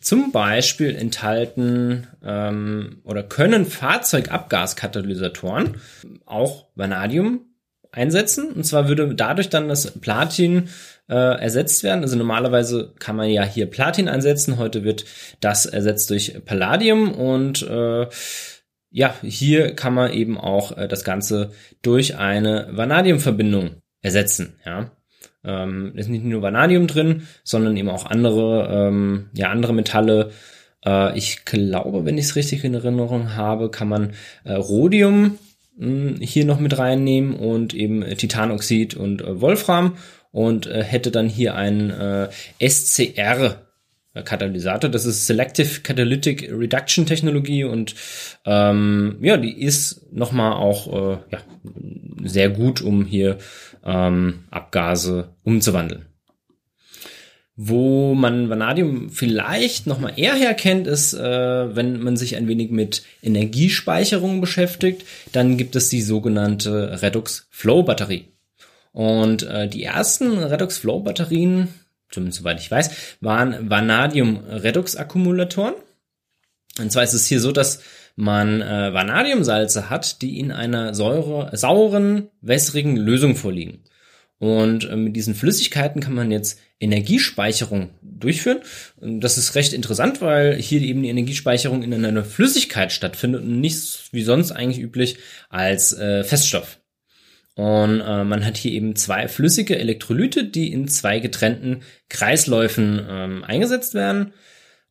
[0.00, 5.78] Zum Beispiel enthalten ähm, oder können Fahrzeugabgaskatalysatoren
[6.24, 7.48] auch Vanadium
[7.90, 8.52] einsetzen.
[8.52, 10.68] Und zwar würde dadurch dann das Platin
[11.08, 12.02] äh, ersetzt werden.
[12.02, 14.58] Also normalerweise kann man ja hier Platin einsetzen.
[14.58, 15.04] Heute wird
[15.40, 18.06] das ersetzt durch Palladium und äh,
[18.90, 24.58] ja, hier kann man eben auch äh, das Ganze durch eine Vanadiumverbindung ersetzen.
[24.64, 24.90] Ja,
[25.44, 30.30] ähm, ist nicht nur Vanadium drin, sondern eben auch andere, ähm, ja, andere Metalle.
[30.84, 34.12] Äh, ich glaube, wenn ich es richtig in Erinnerung habe, kann man
[34.44, 35.38] äh, Rhodium
[35.76, 39.96] mh, hm, hier noch mit reinnehmen und eben Titanoxid und äh, Wolfram
[40.32, 42.28] und äh, hätte dann hier einen äh,
[42.60, 43.67] SCR
[44.22, 44.90] Katalysator.
[44.90, 47.94] Das ist Selective Catalytic Reduction Technologie und
[48.44, 51.38] ähm, ja, die ist nochmal auch äh, ja,
[52.24, 53.38] sehr gut, um hier
[53.84, 56.06] ähm, Abgase umzuwandeln.
[57.60, 62.70] Wo man Vanadium vielleicht noch mal eher herkennt, ist, äh, wenn man sich ein wenig
[62.70, 68.28] mit Energiespeicherung beschäftigt, dann gibt es die sogenannte Redox-Flow-Batterie.
[68.92, 71.66] Und äh, die ersten Redox-Flow-Batterien,
[72.10, 72.90] zumindest soweit ich weiß,
[73.20, 75.74] waren Vanadium-Redox-Akkumulatoren.
[76.78, 77.82] Und zwar ist es hier so, dass
[78.16, 83.84] man äh, Vanadiumsalze hat, die in einer säure, sauren, wässrigen Lösung vorliegen.
[84.38, 88.60] Und äh, mit diesen Flüssigkeiten kann man jetzt Energiespeicherung durchführen.
[89.00, 94.12] Das ist recht interessant, weil hier eben die Energiespeicherung in einer Flüssigkeit stattfindet und nicht
[94.12, 96.77] wie sonst eigentlich üblich als äh, Feststoff.
[97.58, 103.42] Und äh, man hat hier eben zwei flüssige Elektrolyte, die in zwei getrennten Kreisläufen ähm,
[103.42, 104.32] eingesetzt werden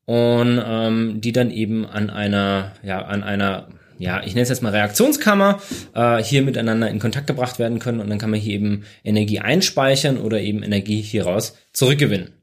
[0.03, 4.63] und ähm, die dann eben an einer, ja, an einer, ja, ich nenne es jetzt
[4.63, 5.61] mal Reaktionskammer,
[5.95, 9.39] äh, hier miteinander in Kontakt gebracht werden können und dann kann man hier eben Energie
[9.39, 12.33] einspeichern oder eben Energie hieraus zurückgewinnen.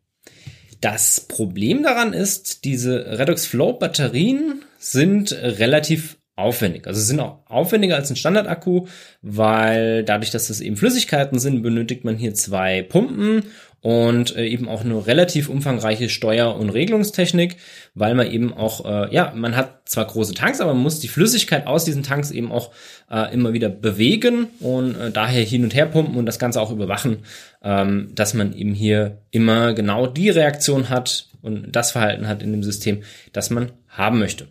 [0.80, 6.86] Das Problem daran ist, diese Redox Flow Batterien sind relativ aufwendig.
[6.86, 8.86] Also sie sind auch aufwendiger als ein Standardakku,
[9.22, 13.44] weil dadurch, dass das eben Flüssigkeiten sind, benötigt man hier zwei Pumpen
[13.84, 17.58] und äh, eben auch eine relativ umfangreiche Steuer- und Regelungstechnik,
[17.94, 21.08] weil man eben auch, äh, ja, man hat zwar große Tanks, aber man muss die
[21.08, 22.72] Flüssigkeit aus diesen Tanks eben auch
[23.10, 26.70] äh, immer wieder bewegen und äh, daher hin und her pumpen und das Ganze auch
[26.70, 27.18] überwachen,
[27.62, 32.52] ähm, dass man eben hier immer genau die Reaktion hat und das Verhalten hat in
[32.52, 33.02] dem System,
[33.34, 34.48] das man haben möchte.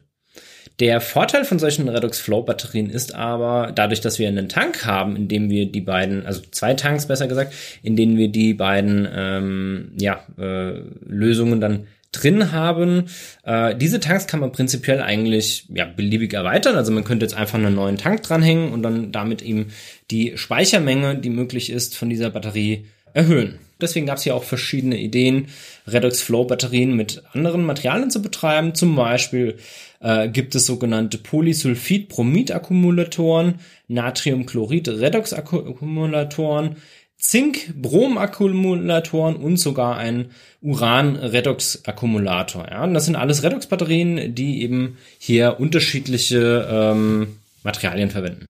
[0.79, 5.15] Der Vorteil von solchen Redox Flow Batterien ist aber, dadurch, dass wir einen Tank haben,
[5.15, 7.53] in dem wir die beiden, also zwei Tanks besser gesagt,
[7.83, 13.05] in denen wir die beiden ähm, ja, äh, Lösungen dann drin haben.
[13.43, 16.75] Äh, diese Tanks kann man prinzipiell eigentlich ja, beliebig erweitern.
[16.75, 19.67] Also man könnte jetzt einfach einen neuen Tank dranhängen und dann damit eben
[20.11, 23.59] die Speichermenge, die möglich ist, von dieser Batterie erhöhen.
[23.83, 25.47] Deswegen gab es hier auch verschiedene Ideen,
[25.87, 28.73] Redox Flow Batterien mit anderen Materialien zu betreiben.
[28.73, 29.57] Zum Beispiel
[29.99, 33.55] äh, gibt es sogenannte Polysulfid-Bromid-Akkumulatoren,
[33.89, 36.77] Natriumchlorid-Redox-Akkumulatoren,
[37.17, 40.31] Zink-Brom-Akkumulatoren und sogar ein
[40.61, 42.67] Uran-Redox-Akkumulator.
[42.71, 48.45] Ja, und das sind alles Redox-Batterien, die eben hier unterschiedliche ähm, Materialien verwenden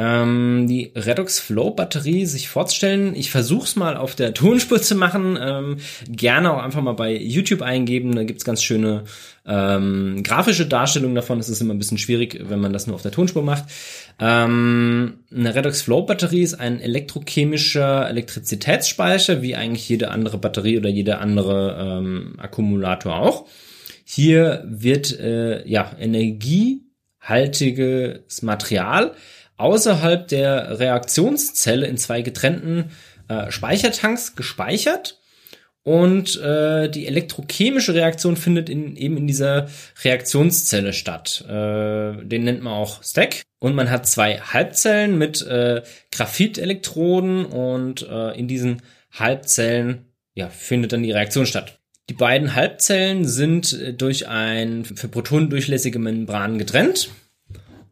[0.00, 3.14] ähm, die Redox Flow Batterie sich vorzustellen.
[3.14, 5.38] Ich versuche es mal auf der Tonspur zu machen.
[5.38, 5.76] Ähm,
[6.08, 8.14] gerne auch einfach mal bei YouTube eingeben.
[8.14, 9.04] Da gibt's ganz schöne
[9.44, 11.38] ähm, grafische Darstellungen davon.
[11.38, 13.64] Es ist immer ein bisschen schwierig, wenn man das nur auf der Tonspur macht.
[14.18, 20.88] Ähm, eine Redox Flow Batterie ist ein elektrochemischer Elektrizitätsspeicher, wie eigentlich jede andere Batterie oder
[20.88, 23.46] jeder andere ähm, Akkumulator auch.
[24.04, 29.14] Hier wird äh, ja energiehaltiges Material
[29.60, 32.90] außerhalb der Reaktionszelle in zwei getrennten
[33.28, 35.20] äh, Speichertanks gespeichert
[35.82, 39.68] und äh, die elektrochemische Reaktion findet in, eben in dieser
[40.04, 41.44] Reaktionszelle statt.
[41.48, 43.42] Äh, den nennt man auch Stack.
[43.58, 45.82] Und man hat zwei Halbzellen mit äh,
[46.12, 48.82] Graphitelektroden und äh, in diesen
[49.12, 51.78] Halbzellen ja, findet dann die Reaktion statt.
[52.08, 57.10] Die beiden Halbzellen sind äh, durch ein für Protonen durchlässige Membran getrennt.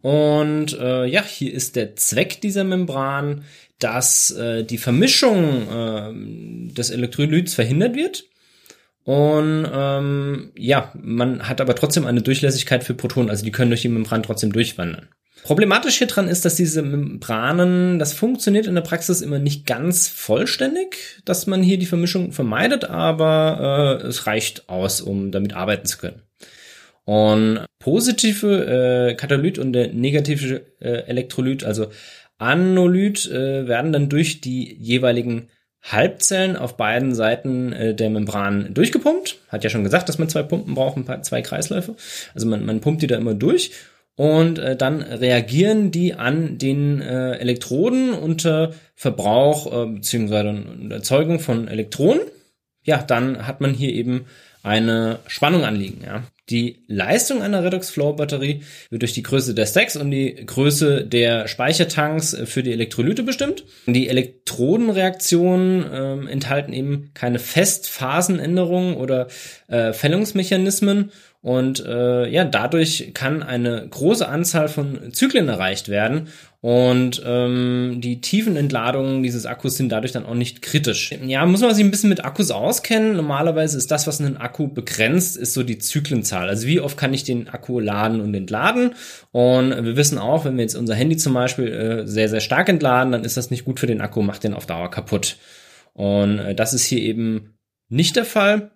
[0.02, 3.44] Und äh, ja, hier ist der Zweck dieser Membran,
[3.78, 8.24] dass äh, die Vermischung äh, des Elektrolyts verhindert wird.
[9.04, 13.82] Und ähm, ja, man hat aber trotzdem eine Durchlässigkeit für Protonen, also die können durch
[13.82, 15.08] die Membran trotzdem durchwandern.
[15.44, 20.08] Problematisch hier dran ist, dass diese Membranen, das funktioniert in der Praxis immer nicht ganz
[20.08, 25.86] vollständig, dass man hier die Vermischung vermeidet, aber äh, es reicht aus, um damit arbeiten
[25.86, 26.22] zu können.
[27.08, 31.86] Und positive äh, Katalyt und der negative äh, Elektrolyt, also
[32.36, 35.48] Anolyt, äh, werden dann durch die jeweiligen
[35.80, 39.38] Halbzellen auf beiden Seiten äh, der Membran durchgepumpt.
[39.48, 41.96] Hat ja schon gesagt, dass man zwei Pumpen braucht, zwei Kreisläufe.
[42.34, 43.70] Also man, man pumpt die da immer durch
[44.16, 51.68] und äh, dann reagieren die an den äh, Elektroden unter Verbrauch äh, beziehungsweise Erzeugung von
[51.68, 52.20] Elektronen.
[52.82, 54.26] Ja, dann hat man hier eben
[54.62, 56.02] eine Spannung anliegen.
[56.04, 56.22] Ja.
[56.50, 61.04] Die Leistung einer Redox Flow Batterie wird durch die Größe der Stacks und die Größe
[61.04, 63.64] der Speichertanks für die Elektrolyte bestimmt.
[63.86, 69.28] Die Elektrodenreaktionen äh, enthalten eben keine Festphasenänderungen oder
[69.66, 76.28] äh, Fällungsmechanismen und äh, ja, dadurch kann eine große Anzahl von Zyklen erreicht werden
[76.60, 81.12] und ähm, die tiefen Entladungen dieses Akkus sind dadurch dann auch nicht kritisch.
[81.24, 83.14] Ja, muss man sich ein bisschen mit Akkus auskennen.
[83.14, 86.48] Normalerweise ist das, was einen Akku begrenzt, ist so die Zyklenzahl.
[86.48, 88.94] Also wie oft kann ich den Akku laden und entladen?
[89.30, 92.68] Und wir wissen auch, wenn wir jetzt unser Handy zum Beispiel äh, sehr, sehr stark
[92.68, 95.36] entladen, dann ist das nicht gut für den Akku, macht den auf Dauer kaputt.
[95.92, 97.54] Und äh, das ist hier eben
[97.88, 98.72] nicht der Fall.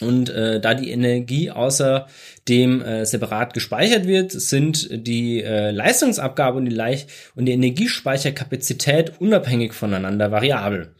[0.00, 6.64] Und äh, da die Energie außerdem äh, separat gespeichert wird, sind die äh, Leistungsabgabe und
[6.64, 10.94] die, Leicht und die Energiespeicherkapazität unabhängig voneinander variabel.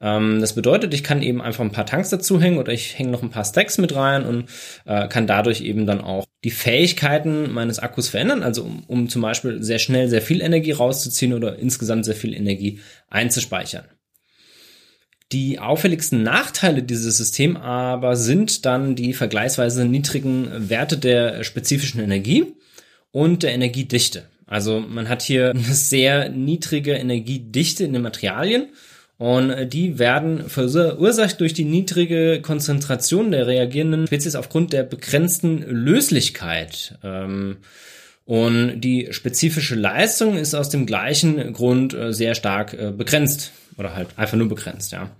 [0.00, 3.10] Ähm, das bedeutet, ich kann eben einfach ein paar Tanks dazu hängen oder ich hänge
[3.10, 4.50] noch ein paar Stacks mit rein und
[4.84, 9.22] äh, kann dadurch eben dann auch die Fähigkeiten meines Akkus verändern, also um, um zum
[9.22, 13.84] Beispiel sehr schnell sehr viel Energie rauszuziehen oder insgesamt sehr viel Energie einzuspeichern.
[15.34, 22.54] Die auffälligsten Nachteile dieses Systems aber sind dann die vergleichsweise niedrigen Werte der spezifischen Energie
[23.10, 24.26] und der Energiedichte.
[24.46, 28.68] Also man hat hier eine sehr niedrige Energiedichte in den Materialien
[29.18, 36.96] und die werden verursacht durch die niedrige Konzentration der reagierenden Spezies aufgrund der begrenzten Löslichkeit.
[37.02, 37.56] Ähm,
[38.24, 43.94] und die spezifische Leistung ist aus dem gleichen Grund äh, sehr stark äh, begrenzt oder
[43.94, 45.10] halt einfach nur begrenzt, ja.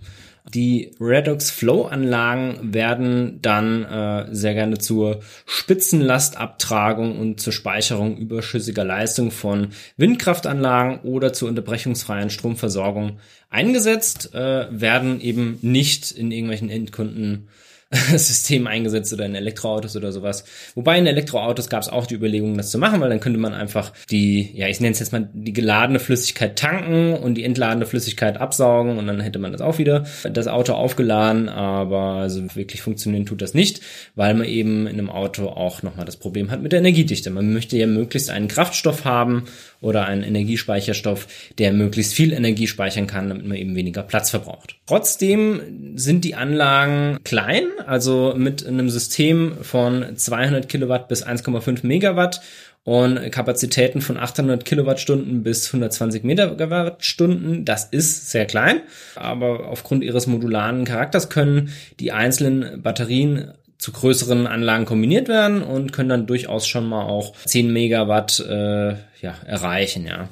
[0.53, 8.85] Die Redox Flow Anlagen werden dann äh, sehr gerne zur Spitzenlastabtragung und zur Speicherung überschüssiger
[8.85, 17.49] Leistung von Windkraftanlagen oder zur unterbrechungsfreien Stromversorgung eingesetzt, äh, werden eben nicht in irgendwelchen Endkunden
[18.17, 20.45] System eingesetzt oder in Elektroautos oder sowas.
[20.75, 23.55] Wobei in Elektroautos gab es auch die Überlegung, das zu machen, weil dann könnte man
[23.55, 27.87] einfach die, ja, ich nenne es jetzt mal die geladene Flüssigkeit tanken und die entladene
[27.87, 32.83] Flüssigkeit absaugen und dann hätte man das auch wieder das Auto aufgeladen, aber also wirklich
[32.83, 33.81] funktionieren tut das nicht,
[34.15, 37.31] weil man eben in einem Auto auch nochmal das Problem hat mit der Energiedichte.
[37.31, 39.45] Man möchte ja möglichst einen Kraftstoff haben
[39.85, 41.27] oder einen Energiespeicherstoff,
[41.59, 44.77] der möglichst viel Energie speichern kann, damit man eben weniger Platz verbraucht.
[44.87, 52.41] Trotzdem sind die Anlagen klein, also mit einem System von 200 Kilowatt bis 1,5 Megawatt
[52.85, 57.65] und Kapazitäten von 800 Kilowattstunden bis 120 Megawattstunden.
[57.65, 58.83] Das ist sehr klein,
[59.17, 61.71] aber aufgrund ihres modularen Charakters können
[62.01, 67.35] die einzelnen Batterien zu größeren Anlagen kombiniert werden und können dann durchaus schon mal auch
[67.45, 70.07] 10 Megawatt äh, ja, erreichen.
[70.07, 70.29] Ja.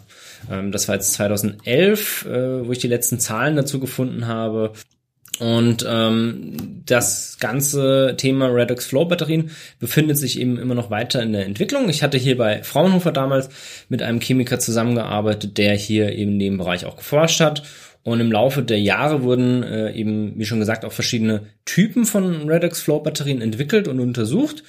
[0.51, 4.73] Ähm, das war jetzt 2011, äh, wo ich die letzten Zahlen dazu gefunden habe.
[5.39, 11.33] Und ähm, das ganze Thema Redox Flow Batterien befindet sich eben immer noch weiter in
[11.33, 11.89] der Entwicklung.
[11.89, 13.49] Ich hatte hier bei Fraunhofer damals
[13.89, 17.63] mit einem Chemiker zusammengearbeitet, der hier eben in dem Bereich auch geforscht hat.
[18.05, 22.49] Und im Laufe der Jahre wurden äh, eben, wie schon gesagt, auch verschiedene Typen von
[22.49, 24.63] Redox Flow Batterien entwickelt und untersucht.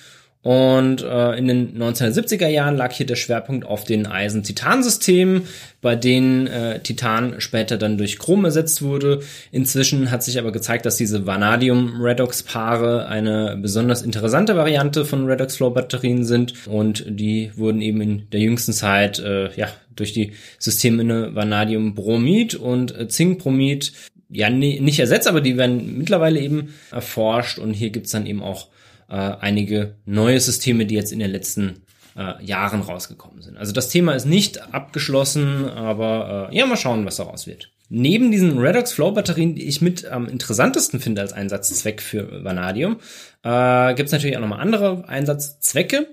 [0.43, 5.47] Und äh, in den 1970er Jahren lag hier der Schwerpunkt auf den Eisen-Titan-Systemen,
[5.81, 9.21] bei denen äh, Titan später dann durch Chrom ersetzt wurde.
[9.53, 16.67] Inzwischen hat sich aber gezeigt, dass diese Vanadium-Redox-Paare eine besonders interessante Variante von Redox-Flow-Batterien sind
[16.67, 22.97] und die wurden eben in der jüngsten Zeit äh, ja durch die Systeme Vanadium-Bromid und
[22.97, 23.93] äh, Zinkbromid
[24.29, 28.67] ja nicht ersetzt, aber die werden mittlerweile eben erforscht und hier gibt's dann eben auch
[29.09, 31.83] äh, einige neue Systeme, die jetzt in den letzten
[32.15, 33.57] äh, Jahren rausgekommen sind.
[33.57, 37.71] Also das Thema ist nicht abgeschlossen, aber äh, ja, mal schauen, was daraus wird.
[37.89, 42.97] Neben diesen Redox Flow Batterien, die ich mit am interessantesten finde als Einsatzzweck für Vanadium,
[43.43, 46.07] äh, gibt es natürlich auch nochmal andere Einsatzzwecke.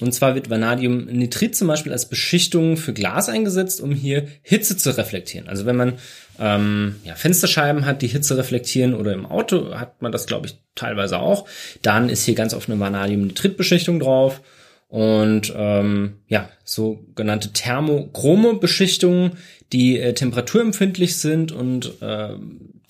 [0.00, 4.96] Und zwar wird Vanadiumnitrit zum Beispiel als Beschichtung für Glas eingesetzt, um hier Hitze zu
[4.96, 5.48] reflektieren.
[5.48, 5.94] Also wenn man
[6.40, 10.58] ähm, ja, Fensterscheiben hat, die Hitze reflektieren oder im Auto hat man das, glaube ich,
[10.74, 11.46] teilweise auch,
[11.82, 14.40] dann ist hier ganz oft eine Vanadiumnitritbeschichtung drauf.
[14.88, 19.32] Und ähm, ja, sogenannte thermochrome Beschichtungen,
[19.72, 22.30] die äh, temperaturempfindlich sind und äh,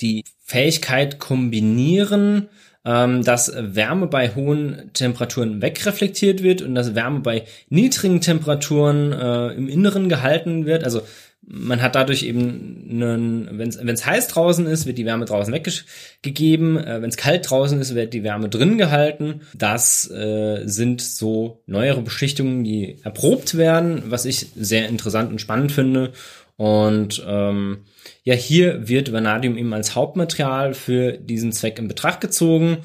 [0.01, 2.49] die Fähigkeit kombinieren,
[2.85, 9.69] dass Wärme bei hohen Temperaturen wegreflektiert wird und dass Wärme bei niedrigen Temperaturen äh, im
[9.69, 10.85] Inneren gehalten wird.
[10.85, 11.01] Also
[11.47, 16.77] man hat dadurch eben einen, wenn es heiß draußen ist, wird die Wärme draußen weggegeben.
[16.77, 19.41] Äh, wenn es kalt draußen ist, wird die Wärme drin gehalten.
[19.55, 25.73] Das äh, sind so neuere Beschichtungen, die erprobt werden, was ich sehr interessant und spannend
[25.73, 26.13] finde.
[26.57, 27.85] Und ähm,
[28.23, 32.79] ja, hier wird Vanadium eben als Hauptmaterial für diesen Zweck in Betracht gezogen.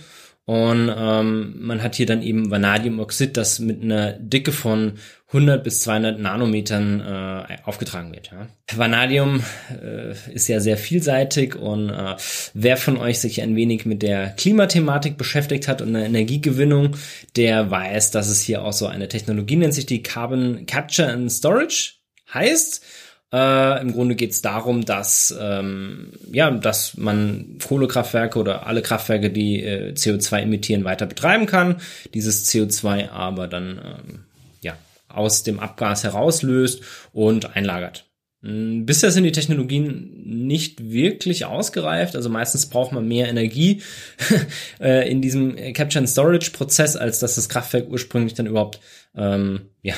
[0.49, 4.93] Und ähm, man hat hier dann eben Vanadiumoxid, das mit einer Dicke von
[5.28, 8.32] 100 bis 200 Nanometern äh, aufgetragen wird.
[8.32, 8.47] Ja.
[8.76, 9.43] Vanadium
[9.80, 12.15] äh, ist ja sehr vielseitig und äh,
[12.55, 16.95] wer von euch sich ein wenig mit der Klimathematik beschäftigt hat und der Energiegewinnung,
[17.36, 21.32] der weiß, dass es hier auch so eine Technologie nennt sich die Carbon Capture and
[21.32, 21.93] Storage
[22.34, 22.84] heißt.
[23.32, 29.30] Äh, Im Grunde geht es darum, dass ähm, ja, dass man Kohlekraftwerke oder alle Kraftwerke,
[29.30, 31.80] die äh, CO2 emittieren, weiter betreiben kann.
[32.14, 34.20] Dieses CO2 aber dann ähm,
[34.62, 34.74] ja
[35.10, 36.82] aus dem Abgas herauslöst
[37.14, 38.06] und einlagert.
[38.42, 43.82] Hm, bisher sind die Technologien nicht wirklich ausgereift, also meistens braucht man mehr Energie
[44.80, 48.80] äh, in diesem Capture and Storage Prozess, als dass das Kraftwerk ursprünglich dann überhaupt
[49.16, 49.96] ähm, ja,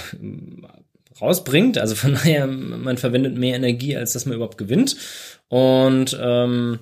[1.22, 1.78] rausbringt.
[1.78, 4.96] Also von daher, man verwendet mehr Energie, als dass man überhaupt gewinnt.
[5.48, 6.80] Und ähm,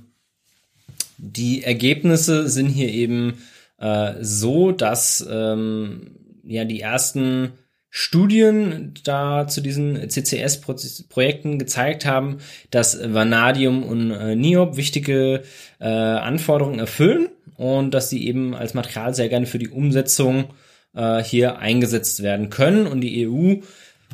[1.17, 3.41] die Ergebnisse sind hier eben
[3.77, 7.53] äh, so, dass ähm, ja die ersten
[7.91, 12.37] Studien da zu diesen CCS-Projekten gezeigt haben,
[12.69, 15.43] dass Vanadium und äh, Niob wichtige
[15.79, 20.45] äh, Anforderungen erfüllen und dass sie eben als Material sehr gerne für die Umsetzung
[20.93, 22.85] äh, hier eingesetzt werden können.
[22.85, 23.55] Und die EU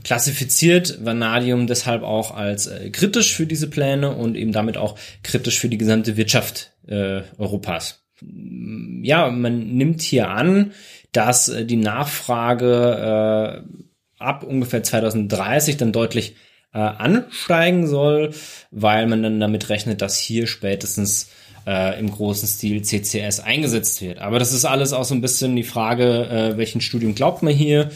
[0.06, 5.60] klassifiziert Vanadium deshalb auch als äh, kritisch für diese Pläne und eben damit auch kritisch
[5.60, 8.06] für die gesamte Wirtschaft äh, Europas.
[9.02, 10.72] Ja, man nimmt hier an,
[11.12, 16.36] dass äh, die Nachfrage äh, ab ungefähr 2030 dann deutlich
[16.72, 18.32] äh, ansteigen soll,
[18.70, 21.32] weil man dann damit rechnet, dass hier spätestens
[21.66, 24.20] äh, im großen Stil CCS eingesetzt wird.
[24.20, 27.54] Aber das ist alles auch so ein bisschen die Frage, äh, welchen Studium glaubt man
[27.54, 27.90] hier?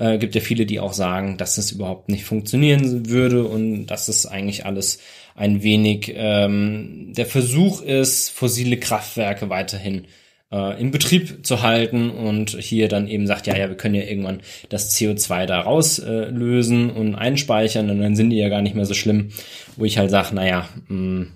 [0.00, 4.08] Äh, gibt ja viele, die auch sagen, dass das überhaupt nicht funktionieren würde und dass
[4.08, 4.98] es eigentlich alles
[5.34, 10.06] ein wenig ähm, der Versuch ist, fossile Kraftwerke weiterhin
[10.50, 14.04] äh, in Betrieb zu halten und hier dann eben sagt, ja, ja, wir können ja
[14.04, 14.40] irgendwann
[14.70, 18.86] das CO2 da rauslösen äh, und einspeichern und dann sind die ja gar nicht mehr
[18.86, 19.32] so schlimm,
[19.76, 21.26] wo ich halt sage, naja, mh,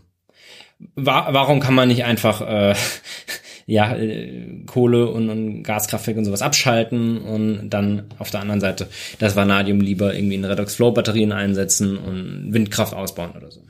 [0.94, 2.74] wa warum kann man nicht einfach äh,
[3.66, 8.88] ja, äh, Kohle und, und Gaskraftwerke und sowas abschalten und dann auf der anderen Seite
[9.18, 13.60] das Vanadium lieber irgendwie in Redox-Flow-Batterien einsetzen und Windkraft ausbauen oder so.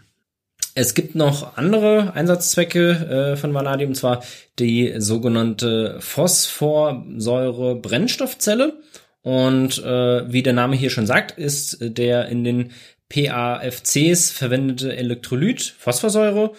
[0.77, 4.25] Es gibt noch andere Einsatzzwecke äh, von Vanadium, und zwar
[4.59, 8.81] die sogenannte Phosphorsäure-Brennstoffzelle.
[9.23, 12.73] Und äh, wie der Name hier schon sagt, ist der in den
[13.09, 16.55] PAFCs verwendete Elektrolyt Phosphorsäure.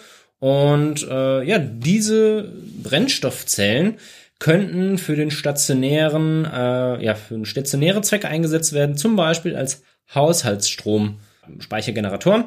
[0.46, 3.96] Und äh, ja, diese Brennstoffzellen
[4.38, 9.82] könnten für den stationären, äh, ja, für stationäre Zwecke eingesetzt werden, zum Beispiel als
[10.14, 12.44] Haushaltsstromspeichergeneratoren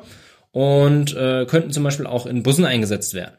[0.52, 3.36] und äh, könnten zum Beispiel auch in Bussen eingesetzt werden.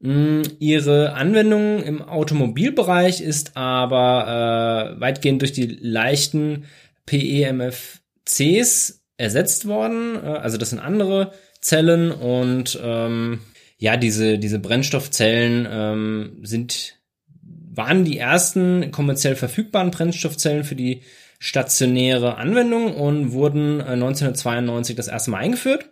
[0.00, 6.64] Mm, ihre Anwendung im Automobilbereich ist aber äh, weitgehend durch die leichten
[7.04, 10.18] PEMFCs ersetzt worden.
[10.24, 13.40] Äh, also das sind andere Zellen und ähm,
[13.78, 16.98] ja, diese, diese Brennstoffzellen ähm, sind,
[17.42, 21.02] waren die ersten kommerziell verfügbaren Brennstoffzellen für die
[21.38, 25.90] stationäre Anwendung und wurden 1992 äh, das erste Mal eingeführt.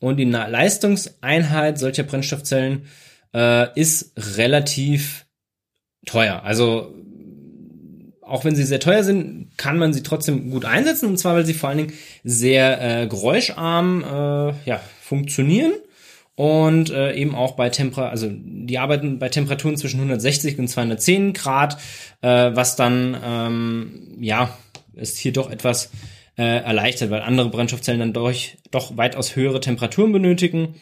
[0.00, 2.86] Und die Leistungseinheit solcher Brennstoffzellen
[3.34, 5.26] äh, ist relativ
[6.06, 6.42] teuer.
[6.42, 6.94] Also
[8.22, 11.06] auch wenn sie sehr teuer sind, kann man sie trotzdem gut einsetzen.
[11.06, 11.92] Und zwar, weil sie vor allen Dingen
[12.24, 15.72] sehr äh, geräuscharm äh, ja, funktionieren
[16.40, 21.34] und äh, eben auch bei Temper also die arbeiten bei Temperaturen zwischen 160 und 210
[21.34, 21.76] Grad,
[22.22, 24.56] äh, was dann ähm, ja
[24.94, 25.90] ist hier doch etwas
[26.38, 30.76] äh, erleichtert, weil andere Brennstoffzellen dann durch doch weitaus höhere Temperaturen benötigen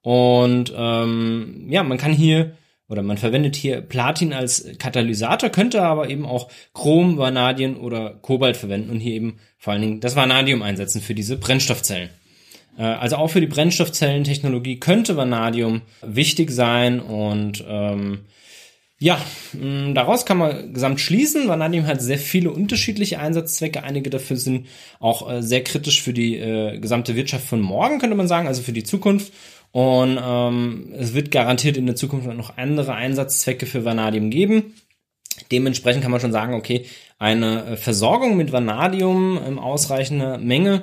[0.00, 2.52] und ähm, ja man kann hier
[2.88, 8.56] oder man verwendet hier Platin als Katalysator, könnte aber eben auch Chrom, Vanadien oder Kobalt
[8.56, 12.08] verwenden und hier eben vor allen Dingen das Vanadium einsetzen für diese Brennstoffzellen.
[12.76, 18.20] Äh, also auch für die Brennstoffzellentechnologie könnte Vanadium wichtig sein und ähm,
[19.02, 19.20] ja,
[19.52, 21.48] daraus kann man gesamt schließen.
[21.48, 23.82] Vanadium hat sehr viele unterschiedliche Einsatzzwecke.
[23.82, 24.68] Einige dafür sind
[25.00, 28.62] auch äh, sehr kritisch für die äh, gesamte Wirtschaft von morgen, könnte man sagen, also
[28.62, 29.32] für die Zukunft.
[29.72, 34.74] Und ähm, es wird garantiert in der Zukunft noch andere Einsatzzwecke für Vanadium geben.
[35.50, 36.86] Dementsprechend kann man schon sagen, okay,
[37.18, 40.82] eine äh, Versorgung mit Vanadium in ausreichender Menge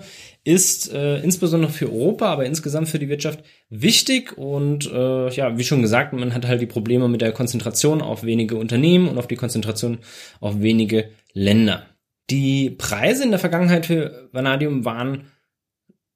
[0.50, 4.36] ist äh, insbesondere für Europa, aber insgesamt für die Wirtschaft wichtig.
[4.36, 8.24] Und äh, ja, wie schon gesagt, man hat halt die Probleme mit der Konzentration auf
[8.24, 10.00] wenige Unternehmen und auf die Konzentration
[10.39, 11.86] auf wenige Länder.
[12.32, 15.26] Die Preise in der Vergangenheit für Vanadium waren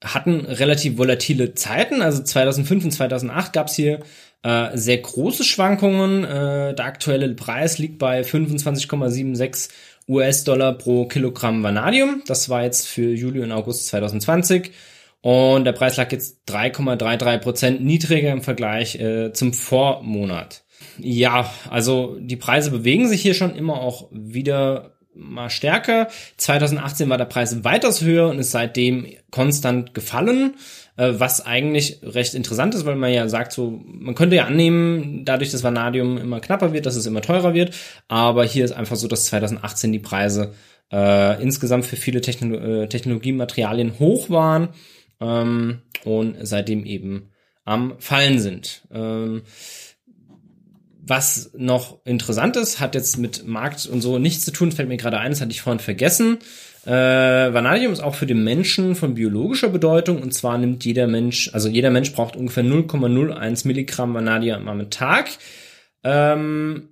[0.03, 2.01] hatten relativ volatile Zeiten.
[2.01, 3.99] Also 2005 und 2008 gab es hier
[4.41, 6.23] äh, sehr große Schwankungen.
[6.23, 9.69] Äh, der aktuelle Preis liegt bei 25,76
[10.07, 12.23] US-Dollar pro Kilogramm Vanadium.
[12.27, 14.71] Das war jetzt für Juli und August 2020.
[15.21, 20.63] Und der Preis lag jetzt 3,33 Prozent niedriger im Vergleich äh, zum Vormonat.
[20.97, 26.07] Ja, also die Preise bewegen sich hier schon immer auch wieder mal stärker.
[26.37, 30.55] 2018 war der Preis weitaus höher und ist seitdem konstant gefallen,
[30.97, 35.25] äh, was eigentlich recht interessant ist, weil man ja sagt so, man könnte ja annehmen,
[35.25, 37.75] dadurch, dass Vanadium immer knapper wird, dass es immer teurer wird,
[38.07, 40.53] aber hier ist einfach so, dass 2018 die Preise
[40.91, 44.69] äh, insgesamt für viele Techno äh, Technologiematerialien hoch waren
[45.19, 47.29] ähm, und seitdem eben
[47.65, 48.83] am Fallen sind.
[48.93, 49.43] Ähm,
[51.05, 54.97] was noch interessant ist, hat jetzt mit Markt und so nichts zu tun, fällt mir
[54.97, 56.37] gerade ein, das hatte ich vorhin vergessen.
[56.85, 61.49] Äh, Vanadium ist auch für den Menschen von biologischer Bedeutung und zwar nimmt jeder Mensch,
[61.53, 65.29] also jeder Mensch braucht ungefähr 0,01 Milligramm Vanadium am Tag.
[66.03, 66.89] Ähm,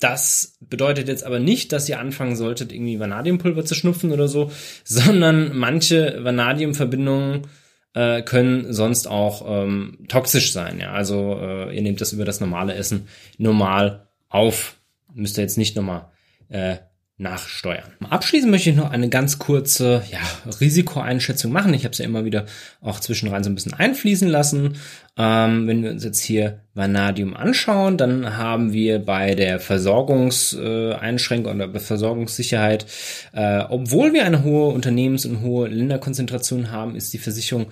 [0.00, 4.50] das bedeutet jetzt aber nicht, dass ihr anfangen solltet, irgendwie Vanadiumpulver zu schnupfen oder so,
[4.84, 7.46] sondern manche Vanadiumverbindungen
[7.94, 10.80] äh, können sonst auch ähm, toxisch sein.
[10.80, 10.92] Ja?
[10.92, 13.08] Also äh, ihr nehmt das über das normale Essen
[13.38, 14.76] normal auf.
[15.14, 16.06] Müsst ihr jetzt nicht nochmal
[16.48, 16.76] äh,
[17.18, 17.92] nachsteuern.
[18.08, 20.20] Abschließend möchte ich noch eine ganz kurze ja,
[20.60, 21.74] Risikoeinschätzung machen.
[21.74, 22.46] Ich habe es ja immer wieder
[22.80, 24.76] auch zwischenrein so ein bisschen einfließen lassen.
[25.16, 31.80] Ähm, wenn wir uns jetzt hier Vanadium anschauen, dann haben wir bei der Versorgungseinschränkung oder
[31.80, 32.86] Versorgungssicherheit,
[33.32, 37.66] äh, obwohl wir eine hohe Unternehmens- und hohe Länderkonzentration haben, ist die Versicherung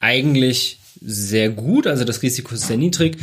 [0.00, 3.18] eigentlich sehr gut, also das Risiko ist sehr niedrig.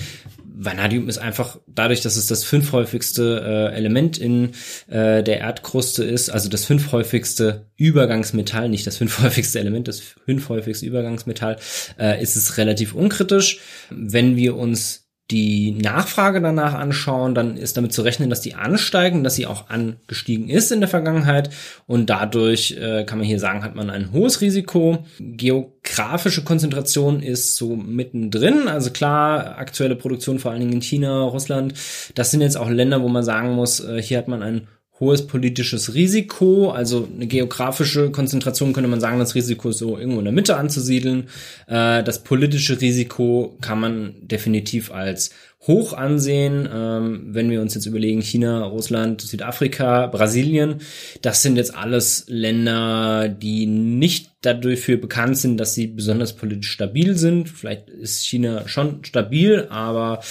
[0.60, 4.54] Vanadium ist einfach dadurch, dass es das fünfhäufigste äh, Element in
[4.88, 11.58] äh, der Erdkruste ist, also das fünfhäufigste Übergangsmetall, nicht das fünfhäufigste Element, das fünfhäufigste Übergangsmetall,
[12.00, 13.60] äh, ist es relativ unkritisch.
[13.90, 19.26] Wenn wir uns die Nachfrage danach anschauen, dann ist damit zu rechnen, dass die ansteigen,
[19.26, 21.50] dass sie auch angestiegen ist in der Vergangenheit.
[21.86, 25.06] Und dadurch äh, kann man hier sagen, hat man ein hohes Risiko.
[25.20, 31.74] Geografische Konzentration ist so mittendrin, also klar, aktuelle Produktion vor allen Dingen in China, Russland,
[32.16, 34.68] das sind jetzt auch Länder, wo man sagen muss, äh, hier hat man ein
[35.00, 40.20] hohes politisches Risiko, also eine geografische Konzentration könnte man sagen, das Risiko ist so irgendwo
[40.20, 41.30] in der Mitte anzusiedeln.
[41.68, 45.32] Äh, das politische Risiko kann man definitiv als
[45.66, 46.68] hoch ansehen.
[46.72, 50.82] Ähm, wenn wir uns jetzt überlegen, China, Russland, Südafrika, Brasilien,
[51.22, 57.18] das sind jetzt alles Länder, die nicht dafür bekannt sind, dass sie besonders politisch stabil
[57.18, 57.50] sind.
[57.50, 60.22] Vielleicht ist China schon stabil, aber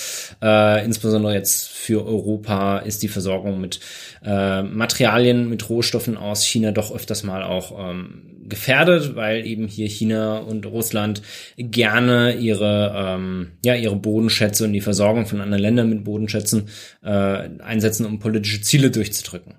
[0.43, 3.81] äh, insbesondere jetzt für Europa ist die Versorgung mit
[4.25, 9.89] äh, Materialien, mit Rohstoffen aus China doch öfters mal auch ähm, gefährdet, weil eben hier
[9.89, 11.23] China und Russland
[11.57, 16.69] gerne ihre ähm, ja ihre Bodenschätze und die Versorgung von anderen Ländern mit Bodenschätzen
[17.03, 19.55] äh, einsetzen, um politische Ziele durchzudrücken.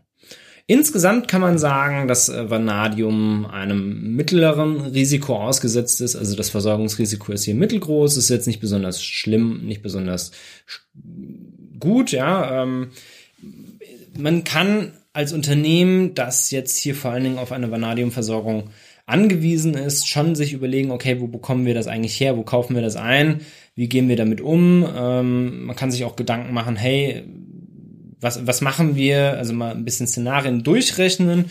[0.70, 6.18] Insgesamt kann man sagen, dass äh, Vanadium einem mittleren Risiko ausgesetzt ist.
[6.18, 10.32] Also das Versorgungsrisiko ist hier mittelgroß, ist jetzt nicht besonders schlimm, nicht besonders
[11.80, 12.12] gut.
[12.12, 12.90] Ja, ähm,
[14.18, 18.66] man kann als Unternehmen, das jetzt hier vor allen Dingen auf eine Vanadiumversorgung
[19.08, 22.84] angewiesen ist, schon sich überlegen, okay, wo bekommen wir das eigentlich her, wo kaufen wir
[22.84, 23.42] das ein,
[23.74, 24.88] wie gehen wir damit um.
[24.96, 27.24] Ähm, man kann sich auch Gedanken machen, hey,
[28.22, 31.46] was, was machen wir, also mal ein bisschen Szenarien durchrechnen.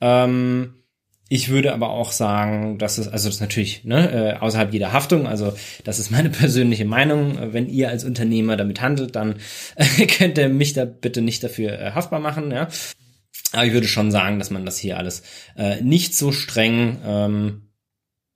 [0.00, 0.74] Ähm,
[1.28, 4.92] ich würde aber auch sagen, dass es, also das ist natürlich ne, äh, außerhalb jeder
[4.92, 5.52] Haftung, also
[5.84, 7.38] das ist meine persönliche Meinung.
[7.52, 9.36] Wenn ihr als Unternehmer damit handelt, dann
[10.18, 12.50] könnt ihr mich da bitte nicht dafür äh, haftbar machen.
[12.50, 12.66] Ja?
[13.52, 15.22] Aber ich würde schon sagen, dass man das hier alles
[15.56, 17.68] äh, nicht so streng ähm,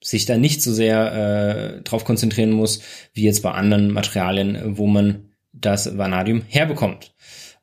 [0.03, 2.82] sich da nicht so sehr äh, drauf konzentrieren muss,
[3.12, 7.14] wie jetzt bei anderen Materialien, wo man das Vanadium herbekommt.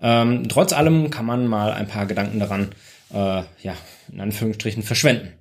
[0.02, 2.70] Ähm, trotz allem kann man mal ein paar Gedanken daran,
[3.14, 3.78] äh, ja,
[4.12, 5.34] in Anführungsstrichen verschwenden.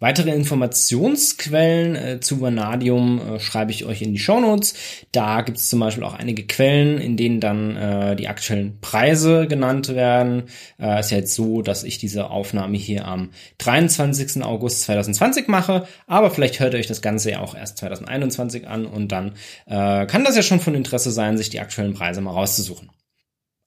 [0.00, 4.74] Weitere Informationsquellen äh, zu Vanadium äh, schreibe ich euch in die Show Notes.
[5.10, 9.48] Da gibt es zum Beispiel auch einige Quellen, in denen dann äh, die aktuellen Preise
[9.48, 10.44] genannt werden.
[10.78, 14.44] Äh, ist ja jetzt so, dass ich diese Aufnahme hier am 23.
[14.44, 18.86] August 2020 mache, aber vielleicht hört ihr euch das Ganze ja auch erst 2021 an
[18.86, 19.32] und dann
[19.66, 22.90] äh, kann das ja schon von Interesse sein, sich die aktuellen Preise mal rauszusuchen.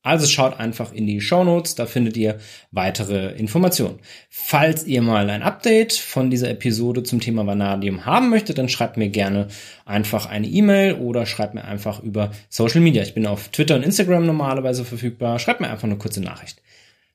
[0.04, 2.39] Also schaut einfach in die Show Notes, da findet ihr
[2.72, 3.99] weitere Informationen.
[4.30, 8.97] Falls ihr mal ein Update von dieser Episode zum Thema Vanadium haben möchtet, dann schreibt
[8.97, 9.49] mir gerne
[9.86, 13.04] einfach eine E-Mail oder schreibt mir einfach über Social Media.
[13.04, 15.38] Ich bin auf Twitter und Instagram normalerweise verfügbar.
[15.38, 16.62] Schreibt mir einfach eine kurze Nachricht.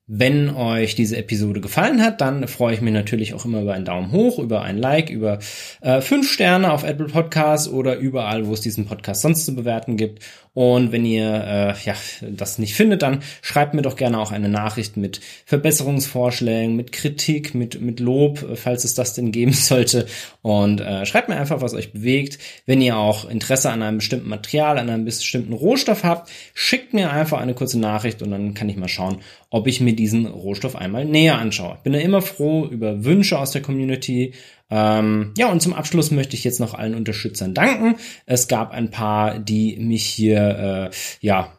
[0.08, 3.84] Wenn euch diese Episode gefallen hat, dann freue ich mich natürlich auch immer über einen
[3.84, 5.40] Daumen hoch, über ein Like, über
[5.80, 9.96] äh, fünf Sterne auf Apple Podcasts oder überall, wo es diesen Podcast sonst zu bewerten
[9.96, 10.22] gibt.
[10.56, 14.48] Und wenn ihr äh, ja, das nicht findet, dann schreibt mir doch gerne auch eine
[14.48, 20.06] Nachricht mit Verbesserungsvorschlägen, mit Kritik, mit, mit Lob, falls es das denn geben sollte.
[20.40, 22.38] Und äh, schreibt mir einfach, was euch bewegt.
[22.64, 27.10] Wenn ihr auch Interesse an einem bestimmten Material, an einem bestimmten Rohstoff habt, schickt mir
[27.10, 29.18] einfach eine kurze Nachricht und dann kann ich mal schauen,
[29.50, 31.76] ob ich mir diesen Rohstoff einmal näher anschaue.
[31.84, 34.32] Bin da immer froh über Wünsche aus der Community,
[34.70, 37.96] ähm, ja, und zum Abschluss möchte ich jetzt noch allen Unterstützern danken.
[38.26, 41.52] Es gab ein paar, die mich hier, äh, ja,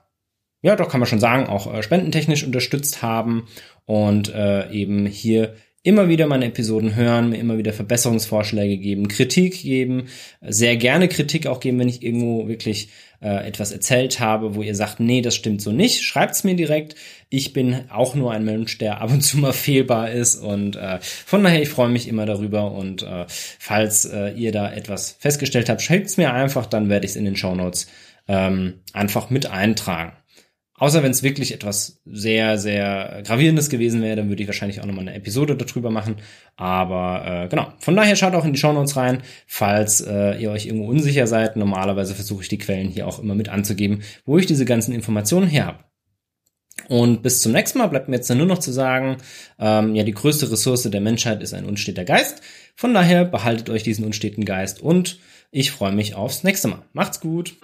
[0.62, 3.48] ja, doch kann man schon sagen, auch äh, spendentechnisch unterstützt haben
[3.86, 5.56] und äh, eben hier
[5.88, 10.10] immer wieder meine Episoden hören, mir immer wieder Verbesserungsvorschläge geben, Kritik geben,
[10.42, 12.90] sehr gerne Kritik auch geben, wenn ich irgendwo wirklich
[13.22, 16.96] äh, etwas erzählt habe, wo ihr sagt, nee, das stimmt so nicht, schreibt's mir direkt.
[17.30, 21.00] Ich bin auch nur ein Mensch, der ab und zu mal fehlbar ist und äh,
[21.02, 25.70] von daher, ich freue mich immer darüber und äh, falls äh, ihr da etwas festgestellt
[25.70, 27.88] habt, schreibt's mir einfach, dann werde ich es in den Show Notes
[28.28, 30.12] ähm, einfach mit eintragen.
[30.80, 34.86] Außer wenn es wirklich etwas sehr, sehr Gravierendes gewesen wäre, dann würde ich wahrscheinlich auch
[34.86, 36.18] nochmal eine Episode darüber machen.
[36.56, 40.68] Aber äh, genau, von daher schaut auch in die Shownotes rein, falls äh, ihr euch
[40.68, 41.56] irgendwo unsicher seid.
[41.56, 45.48] Normalerweise versuche ich die Quellen hier auch immer mit anzugeben, wo ich diese ganzen Informationen
[45.48, 45.80] her habe.
[46.90, 49.18] Und bis zum nächsten Mal bleibt mir jetzt nur noch zu sagen,
[49.60, 52.42] ähm, ja, die größte Ressource der Menschheit ist ein unsteter Geist.
[52.76, 55.20] Von daher behaltet euch diesen unsteten Geist und
[55.50, 56.84] ich freue mich aufs nächste Mal.
[56.94, 57.56] Macht's gut!